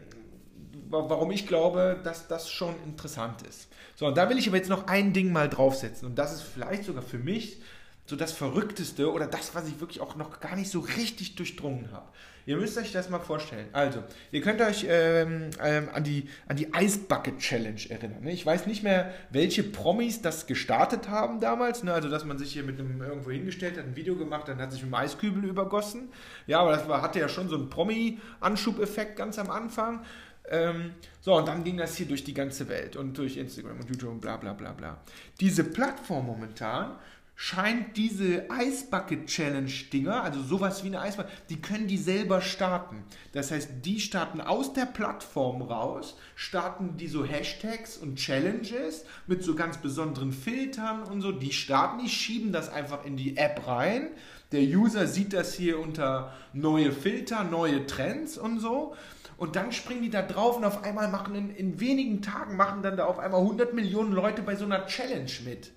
warum 0.90 1.32
ich 1.32 1.48
glaube, 1.48 2.00
dass 2.04 2.28
das 2.28 2.50
schon 2.50 2.76
interessant 2.86 3.44
ist. 3.44 3.68
So, 3.96 4.08
und 4.08 4.18
da 4.18 4.30
will 4.30 4.38
ich 4.38 4.48
aber 4.48 4.58
jetzt 4.58 4.70
noch 4.70 4.88
ein 4.88 5.14
Ding 5.14 5.32
mal 5.32 5.50
draufsetzen. 5.50 6.08
Und 6.08 6.16
das 6.16 6.34
ist 6.34 6.42
vielleicht 6.42 6.86
sogar 6.86 7.04
für 7.04 7.20
mich 7.20 7.62
so 8.06 8.16
das 8.16 8.34
Verrückteste 8.34 9.12
oder 9.12 9.28
das, 9.28 9.56
was 9.56 9.68
ich 9.68 9.80
wirklich 9.80 10.02
auch 10.02 10.16
noch 10.16 10.40
gar 10.40 10.56
nicht 10.56 10.70
so 10.70 10.80
richtig 10.80 11.36
durchdrungen 11.36 11.92
habe. 11.92 12.08
Ihr 12.46 12.58
müsst 12.58 12.78
euch 12.78 12.92
das 12.92 13.10
mal 13.10 13.20
vorstellen. 13.20 13.68
Also, 13.72 14.04
ihr 14.34 14.42
könnt 14.42 14.60
euch 14.60 14.86
ähm, 14.90 15.52
ähm, 15.64 15.88
an 15.94 16.04
die, 16.04 16.28
an 16.48 16.58
die 16.58 16.68
Ice 16.78 17.00
Bucket 17.08 17.40
Challenge 17.40 17.80
erinnern. 17.88 18.22
Ne? 18.24 18.34
Ich 18.34 18.46
weiß 18.46 18.68
nicht 18.68 18.84
mehr, 18.84 19.14
welche 19.30 19.64
Promis 19.64 20.22
das 20.22 20.46
gestartet 20.46 21.08
haben 21.08 21.40
damals. 21.40 21.84
Ne? 21.84 21.94
Also, 21.94 22.10
dass 22.10 22.26
man 22.26 22.38
sich 22.38 22.52
hier 22.52 22.64
mit 22.64 22.80
einem 22.80 23.02
irgendwo 23.02 23.32
hingestellt 23.32 23.78
hat, 23.78 23.86
ein 23.86 23.96
Video 23.96 24.18
gemacht, 24.18 24.50
dann 24.50 24.60
hat 24.60 24.74
sich 24.74 24.84
mit 24.84 24.94
einem 24.94 25.06
Eiskübel 25.06 25.46
übergossen. 25.46 26.10
Ja, 26.46 26.60
aber 26.60 26.74
das 26.74 26.88
war, 26.90 27.02
hatte 27.02 27.20
ja 27.20 27.30
schon 27.30 27.48
so 27.48 27.56
einen 27.56 27.70
Promi-Anschubeffekt 27.70 29.16
ganz 29.16 29.40
am 29.40 29.50
Anfang. 29.50 30.02
Ähm, 30.50 30.92
so, 31.22 31.38
und 31.38 31.48
dann 31.48 31.64
ging 31.64 31.78
das 31.78 31.96
hier 31.96 32.08
durch 32.08 32.26
die 32.26 32.34
ganze 32.34 32.68
Welt 32.68 32.98
und 32.98 33.18
durch 33.18 33.38
Instagram 33.38 33.80
und 33.80 33.90
YouTube 33.90 34.12
und 34.12 34.20
bla 34.20 34.36
bla 34.36 34.52
bla 34.52 34.74
bla. 34.74 34.98
Diese 35.40 35.64
Plattform 35.64 36.26
momentan 36.26 36.98
scheint 37.36 37.98
diese 37.98 38.50
Eisbucket 38.50 39.26
Challenge 39.26 39.72
Dinger, 39.92 40.24
also 40.24 40.42
sowas 40.42 40.84
wie 40.84 40.88
eine 40.88 41.02
Eisbucket, 41.02 41.32
die 41.50 41.62
können 41.62 41.88
die 41.88 41.98
selber 41.98 42.42
starten. 42.42 43.04
Das 43.32 43.52
heißt, 43.52 43.70
die 43.84 44.00
starten 44.00 44.40
aus 44.40 44.74
der 44.74 44.86
Plattform 44.86 45.62
raus, 45.62 46.16
starten 46.36 46.98
die 46.98 47.08
so 47.08 47.26
Hashtags 47.26 47.98
und 47.98 48.18
Challenges 48.18 49.06
mit 49.28 49.44
so 49.44 49.56
ganz 49.56 49.78
besonderen 49.78 50.32
Filtern 50.32 51.04
und 51.04 51.22
so, 51.22 51.32
die 51.32 51.52
starten, 51.52 52.04
die 52.04 52.10
schieben 52.10 52.52
das 52.52 52.70
einfach 52.70 53.04
in 53.06 53.18
die 53.18 53.38
App 53.38 53.68
rein. 53.68 54.10
Der 54.52 54.62
User 54.62 55.08
sieht 55.08 55.34
das 55.34 55.56
hier 55.56 55.80
unter 55.80 56.32
neue 56.54 56.92
Filter, 56.92 57.44
neue 57.44 57.88
Trends 57.88 58.38
und 58.38 58.60
so. 58.60 58.96
Und 59.38 59.56
dann 59.56 59.72
springen 59.72 60.04
die 60.04 60.12
da 60.12 60.22
drauf 60.22 60.58
und 60.58 60.64
auf 60.64 60.84
einmal 60.84 61.10
machen 61.10 61.34
in, 61.34 61.50
in 61.50 61.80
wenigen 61.80 62.22
Tagen 62.22 62.56
machen 62.56 62.84
dann 62.84 62.96
da 62.96 63.06
auf 63.06 63.18
einmal 63.18 63.42
100 63.42 63.74
Millionen 63.74 64.14
Leute 64.14 64.44
bei 64.44 64.56
so 64.56 64.66
einer 64.66 64.86
Challenge 64.86 65.32
mit. 65.44 65.72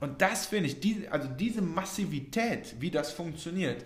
Und 0.00 0.22
das 0.22 0.46
finde 0.46 0.66
ich, 0.66 0.80
die, 0.80 1.08
also 1.10 1.28
diese 1.28 1.62
Massivität, 1.62 2.76
wie 2.80 2.90
das 2.90 3.12
funktioniert, 3.12 3.84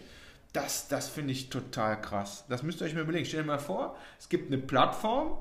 das, 0.53 0.87
das 0.89 1.09
finde 1.09 1.33
ich 1.33 1.51
total 1.51 2.01
krass. 2.01 2.45
Das 2.49 2.63
müsst 2.63 2.81
ihr 2.81 2.87
euch 2.87 2.95
mal 2.95 3.03
überlegen. 3.03 3.27
Stellt 3.27 3.43
euch 3.43 3.47
mal 3.49 3.59
vor, 3.59 3.97
es 4.19 4.29
gibt 4.29 4.53
eine 4.53 4.63
Plattform, 4.63 5.37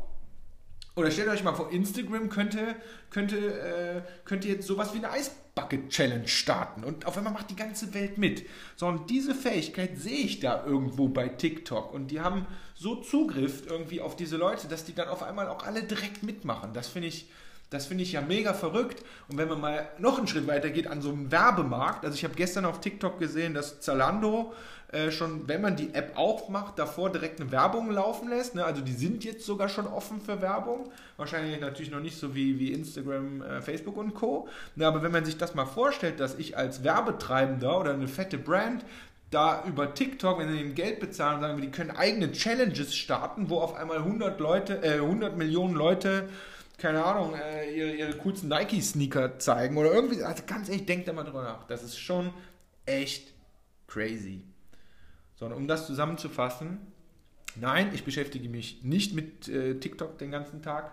oder 0.96 1.10
stellt 1.10 1.30
euch 1.30 1.44
mal 1.44 1.56
vor, 1.56 1.72
Instagram 1.72 2.30
könnte, 2.30 2.75
könnte, 3.10 3.38
äh, 3.38 4.01
könnte 4.25 4.48
jetzt 4.48 4.68
sowas 4.68 4.94
wie 4.94 5.00
eine 5.00 5.10
Eisbucket-Challenge 5.10 6.27
starten 6.27 6.84
und 6.84 7.08
auf 7.08 7.18
einmal 7.18 7.34
macht 7.34 7.50
die 7.50 7.56
ganze 7.56 7.94
Welt 7.96 8.20
mit. 8.20 8.46
So, 8.75 8.86
und 8.86 9.10
diese 9.10 9.34
Fähigkeit 9.34 9.98
sehe 9.98 10.20
ich 10.20 10.39
da 10.39 10.63
irgendwo 10.65 11.08
bei 11.08 11.30
TikTok 11.30 11.92
und 11.94 12.10
die 12.10 12.22
haben 12.22 12.46
so 12.75 12.96
Zugriff 12.98 13.65
irgendwie 13.65 14.01
auf 14.01 14.15
diese 14.15 14.38
Leute, 14.38 14.68
dass 14.68 14.86
die 14.86 14.94
dann 14.94 15.08
auf 15.08 15.24
einmal 15.24 15.48
auch 15.48 15.63
alle 15.65 15.84
direkt 15.84 16.22
mitmachen. 16.22 16.74
Das 16.74 16.88
finde 16.89 17.08
ich, 17.08 17.27
das 17.74 17.88
finde 17.88 18.03
ich 18.03 18.12
ja 18.12 18.22
mega 18.22 18.53
verrückt. 18.53 19.03
Und 19.28 19.38
wenn 19.38 19.50
man 19.50 19.60
mal 19.60 19.89
noch 19.97 20.17
einen 20.17 20.28
Schritt 20.28 20.47
weiter 20.47 20.69
geht 20.69 20.88
an 20.88 21.02
so 21.02 21.10
einem 21.10 21.32
Werbemarkt, 21.32 22.06
also 22.06 22.15
ich 22.15 22.24
habe 22.24 22.36
gestern 22.36 22.65
auf 22.65 22.80
TikTok 22.82 23.19
gesehen, 23.19 23.54
dass 23.54 23.82
Zalando 23.82 24.54
äh, 24.93 25.10
schon, 25.10 25.47
wenn 25.47 25.60
man 25.62 25.76
die 25.76 25.95
App 25.95 26.15
aufmacht, 26.15 26.78
davor 26.78 27.12
direkt 27.12 27.41
eine 27.41 27.52
Werbung 27.52 27.89
laufen 27.89 28.30
lässt. 28.30 28.54
Ne? 28.54 28.63
Also 28.63 28.82
die 28.82 28.93
sind 28.93 29.24
jetzt 29.24 29.43
sogar 29.43 29.67
schon 29.67 29.88
offen 29.88 30.21
für 30.21 30.39
Werbung. 30.39 30.91
Wahrscheinlich 31.17 31.60
natürlich 31.60 31.91
noch 31.91 32.00
nicht 32.00 32.15
so 32.17 32.36
wie, 32.36 32.60
wie 32.60 32.71
Instagram, 32.74 33.41
äh, 33.41 33.62
Facebook 33.62 33.97
und 33.97 34.13
Co. 34.13 34.47
Ne, 34.76 34.86
aber 34.86 35.02
wenn 35.02 35.12
man 35.12 35.26
sich 35.26 35.38
das 35.38 35.56
mal 35.56 35.65
vorstellt, 35.65 36.19
dass 36.19 36.36
ich 36.36 36.58
als 36.58 36.84
Werbetreibender 36.84 37.80
oder 37.80 37.93
eine 37.93 38.08
fette 38.08 38.38
Brand 38.38 38.86
da 39.32 39.63
über 39.65 39.95
TikTok, 39.95 40.38
wenn 40.38 40.52
sie 40.52 40.62
ihnen 40.62 40.76
Geld 40.76 41.00
bezahlen, 41.00 41.41
sagen 41.41 41.58
wir, 41.58 41.65
die 41.65 41.71
können 41.71 41.89
eigene 41.89 42.32
Challenges 42.32 42.95
starten, 42.95 43.50
wo 43.50 43.62
auf 43.62 43.74
einmal 43.74 43.97
100 43.97 44.39
Leute, 44.39 44.84
äh, 44.84 45.00
100 45.00 45.38
Millionen 45.38 45.74
Leute 45.74 46.30
keine 46.84 47.02
Ahnung, 47.02 47.34
äh, 47.34 47.74
ihre, 47.74 47.91
ihre 47.91 48.13
coolsten 48.17 48.50
Nike-Sneaker 48.50 49.39
zeigen 49.39 49.78
oder 49.78 49.93
irgendwie. 49.93 50.22
Also 50.22 50.43
ganz 50.46 50.67
ehrlich, 50.67 50.86
denkt 50.86 51.08
da 51.08 51.13
mal 51.13 51.24
drüber 51.24 51.41
nach. 51.41 51.65
Das 51.67 51.82
ist 51.82 51.98
schon 51.98 52.34
echt 52.86 53.34
crazy. 53.88 54.43
Sondern 55.36 55.60
um 55.60 55.67
das 55.69 55.88
zusammenzufassen, 55.88 56.80
nein, 57.56 57.91
ich 57.93 58.04
beschäftige 58.04 58.50
mich 58.50 58.84
nicht 58.84 59.13
mit 59.15 59.48
äh, 59.48 59.80
TikTok 59.80 60.17
den 60.17 60.30
ganzen 60.30 60.62
Tag. 60.62 60.91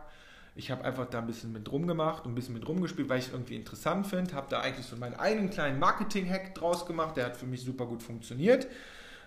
Ich 0.55 0.71
habe 0.71 0.85
einfach 0.85 1.07
da 1.07 1.19
ein 1.19 1.27
bisschen 1.27 1.53
mit 1.53 1.71
rumgemacht 1.73 2.25
und 2.25 2.33
ein 2.33 2.35
bisschen 2.37 2.55
mit 2.55 2.69
rumgespielt, 2.69 3.09
weil 3.09 3.19
ich 3.19 3.27
es 3.27 3.33
irgendwie 3.33 3.57
interessant 3.57 4.07
finde. 4.07 4.35
Habe 4.35 4.47
da 4.49 4.61
eigentlich 4.61 4.87
so 4.87 4.95
meinen 4.95 5.15
eigenen 5.15 5.51
kleinen 5.51 5.81
Marketing-Hack 5.81 6.55
draus 6.55 6.87
gemacht. 6.87 7.17
Der 7.17 7.25
hat 7.25 7.37
für 7.37 7.47
mich 7.47 7.63
super 7.63 7.87
gut 7.87 8.05
funktioniert. 8.05 8.69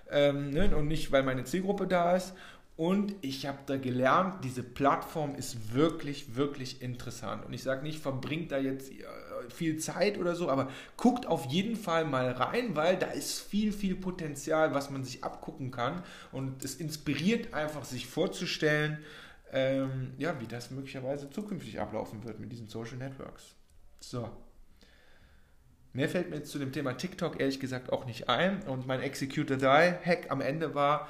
Ähm, 0.10 0.52
ne? 0.52 0.74
Und 0.78 0.88
nicht, 0.88 1.12
weil 1.12 1.24
meine 1.24 1.44
Zielgruppe 1.44 1.88
da 1.88 2.16
ist. 2.16 2.34
Und 2.76 3.14
ich 3.22 3.46
habe 3.46 3.60
da 3.68 3.78
gelernt, 3.78 4.44
diese 4.44 4.64
Plattform 4.64 5.36
ist 5.36 5.74
wirklich, 5.74 6.36
wirklich 6.36 6.82
interessant. 6.82 7.46
Und 7.46 7.54
ich 7.54 7.62
sage 7.62 7.84
nicht, 7.84 8.00
verbringt 8.00 8.52
da 8.52 8.58
jetzt 8.58 8.92
äh, 8.92 9.04
viel 9.50 9.78
Zeit 9.78 10.18
oder 10.18 10.36
so, 10.36 10.50
aber 10.50 10.72
guckt 10.98 11.28
auf 11.28 11.46
jeden 11.46 11.76
Fall 11.76 12.04
mal 12.06 12.32
rein, 12.32 12.76
weil 12.76 12.98
da 12.98 13.08
ist 13.08 13.42
viel, 13.42 13.72
viel 13.72 13.96
Potenzial, 13.96 14.74
was 14.74 14.90
man 14.90 15.04
sich 15.04 15.24
abgucken 15.24 15.70
kann. 15.70 16.04
Und 16.32 16.66
es 16.66 16.76
inspiriert 16.76 17.54
einfach, 17.54 17.84
sich 17.86 18.08
vorzustellen, 18.08 18.98
ähm, 19.52 20.14
ja, 20.18 20.40
wie 20.40 20.48
das 20.48 20.72
möglicherweise 20.72 21.30
zukünftig 21.30 21.80
ablaufen 21.80 22.24
wird 22.24 22.40
mit 22.40 22.52
diesen 22.52 22.70
Social 22.70 22.98
Networks. 22.98 23.54
So. 24.00 24.30
Mehr 25.94 26.10
fällt 26.10 26.32
mir 26.32 26.38
jetzt 26.38 26.50
zu 26.50 26.58
dem 26.58 26.72
Thema 26.72 26.94
TikTok 26.94 27.40
ehrlich 27.40 27.60
gesagt 27.60 27.94
auch 27.94 28.06
nicht 28.06 28.30
ein. 28.30 28.64
Und 28.64 28.88
mein 28.88 29.02
Executor 29.02 29.58
Die 29.58 29.66
Hack 29.66 30.32
am 30.32 30.42
Ende 30.42 30.74
war, 30.74 31.08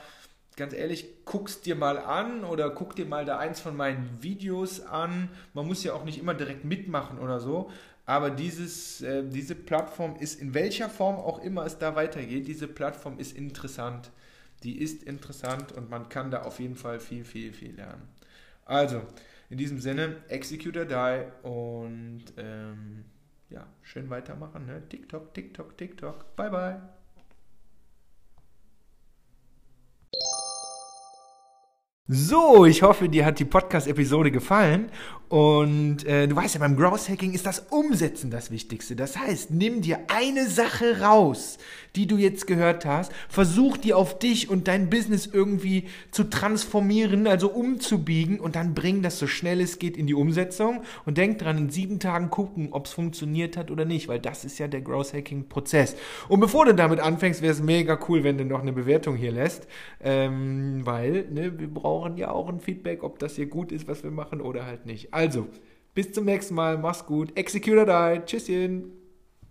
ganz 0.55 0.73
ehrlich, 0.73 1.25
guck's 1.25 1.61
dir 1.61 1.75
mal 1.75 1.97
an 1.97 2.43
oder 2.43 2.69
guck 2.69 2.95
dir 2.95 3.05
mal 3.05 3.25
da 3.25 3.37
eins 3.37 3.59
von 3.59 3.75
meinen 3.75 4.21
Videos 4.21 4.81
an. 4.81 5.29
Man 5.53 5.67
muss 5.67 5.83
ja 5.83 5.93
auch 5.93 6.05
nicht 6.05 6.19
immer 6.19 6.33
direkt 6.33 6.65
mitmachen 6.65 7.19
oder 7.19 7.39
so. 7.39 7.71
Aber 8.05 8.29
dieses, 8.29 9.01
äh, 9.01 9.23
diese 9.23 9.55
Plattform 9.55 10.15
ist, 10.17 10.41
in 10.41 10.53
welcher 10.53 10.89
Form 10.89 11.15
auch 11.15 11.41
immer 11.41 11.65
es 11.65 11.77
da 11.77 11.95
weitergeht, 11.95 12.47
diese 12.47 12.67
Plattform 12.67 13.17
ist 13.17 13.37
interessant. 13.37 14.11
Die 14.63 14.79
ist 14.79 15.03
interessant 15.03 15.71
und 15.71 15.89
man 15.89 16.09
kann 16.09 16.31
da 16.31 16.43
auf 16.43 16.59
jeden 16.59 16.75
Fall 16.75 16.99
viel, 16.99 17.23
viel, 17.23 17.53
viel 17.53 17.75
lernen. 17.75 18.07
Also, 18.65 19.01
in 19.49 19.57
diesem 19.57 19.79
Sinne, 19.79 20.17
Executor 20.29 20.85
Die 20.85 21.47
und 21.47 22.23
ähm, 22.37 23.05
ja, 23.49 23.67
schön 23.81 24.09
weitermachen. 24.09 24.65
Ne? 24.65 24.81
TikTok, 24.89 25.33
TikTok, 25.33 25.77
TikTok. 25.77 26.35
Bye, 26.35 26.49
bye. 26.49 27.02
So, 32.07 32.65
ich 32.65 32.83
hoffe, 32.83 33.07
dir 33.07 33.25
hat 33.25 33.39
die 33.39 33.45
Podcast-Episode 33.45 34.29
gefallen. 34.29 34.91
Und 35.33 36.05
äh, 36.05 36.27
du 36.27 36.35
weißt 36.35 36.53
ja, 36.53 36.59
beim 36.59 36.75
Growth 36.75 37.09
Hacking 37.09 37.33
ist 37.33 37.47
das 37.47 37.65
Umsetzen 37.71 38.29
das 38.29 38.51
Wichtigste. 38.51 38.95
Das 38.95 39.17
heißt, 39.17 39.49
nimm 39.49 39.81
dir 39.81 39.97
eine 40.07 40.47
Sache 40.47 41.01
raus, 41.01 41.57
die 41.95 42.05
du 42.05 42.17
jetzt 42.17 42.45
gehört 42.45 42.85
hast, 42.85 43.11
versuch 43.29 43.77
die 43.77 43.95
auf 43.95 44.19
dich 44.19 44.51
und 44.51 44.67
dein 44.67 44.91
Business 44.91 45.25
irgendwie 45.25 45.85
zu 46.11 46.25
transformieren, 46.25 47.25
also 47.25 47.49
umzubiegen 47.49 48.39
und 48.39 48.55
dann 48.55 48.75
bring 48.75 49.01
das 49.01 49.17
so 49.17 49.25
schnell 49.25 49.59
es 49.59 49.79
geht 49.79 49.97
in 49.97 50.05
die 50.05 50.13
Umsetzung 50.13 50.83
und 51.05 51.17
denk 51.17 51.39
dran, 51.39 51.57
in 51.57 51.69
sieben 51.71 51.99
Tagen 51.99 52.29
gucken, 52.29 52.67
ob 52.69 52.85
es 52.85 52.93
funktioniert 52.93 53.57
hat 53.57 53.71
oder 53.71 53.85
nicht, 53.85 54.07
weil 54.07 54.19
das 54.19 54.45
ist 54.45 54.59
ja 54.59 54.67
der 54.67 54.81
Growth 54.81 55.13
Hacking 55.13 55.49
Prozess. 55.49 55.95
Und 56.29 56.41
bevor 56.41 56.65
du 56.65 56.75
damit 56.75 56.99
anfängst, 56.99 57.41
wäre 57.41 57.53
es 57.53 57.61
mega 57.61 57.97
cool, 58.07 58.23
wenn 58.23 58.37
du 58.37 58.45
noch 58.45 58.61
eine 58.61 58.73
Bewertung 58.73 59.15
hier 59.15 59.31
lässt, 59.31 59.67
ähm, 59.99 60.81
weil 60.83 61.25
ne, 61.31 61.57
wir 61.57 61.73
brauchen 61.73 62.17
ja 62.17 62.29
auch 62.29 62.49
ein 62.49 62.59
Feedback, 62.59 63.01
ob 63.01 63.17
das 63.17 63.35
hier 63.35 63.47
gut 63.47 63.71
ist, 63.71 63.87
was 63.87 64.03
wir 64.03 64.11
machen 64.11 64.39
oder 64.39 64.67
halt 64.67 64.85
nicht. 64.85 65.11
Also, 65.11 65.22
bis 65.93 66.11
zum 66.11 66.25
nächsten 66.25 66.55
Mal. 66.55 66.77
Mach's 66.77 67.05
gut. 67.05 67.37
Executor 67.37 67.85
Die. 67.85 68.25
Tschüsschen. 68.25 69.02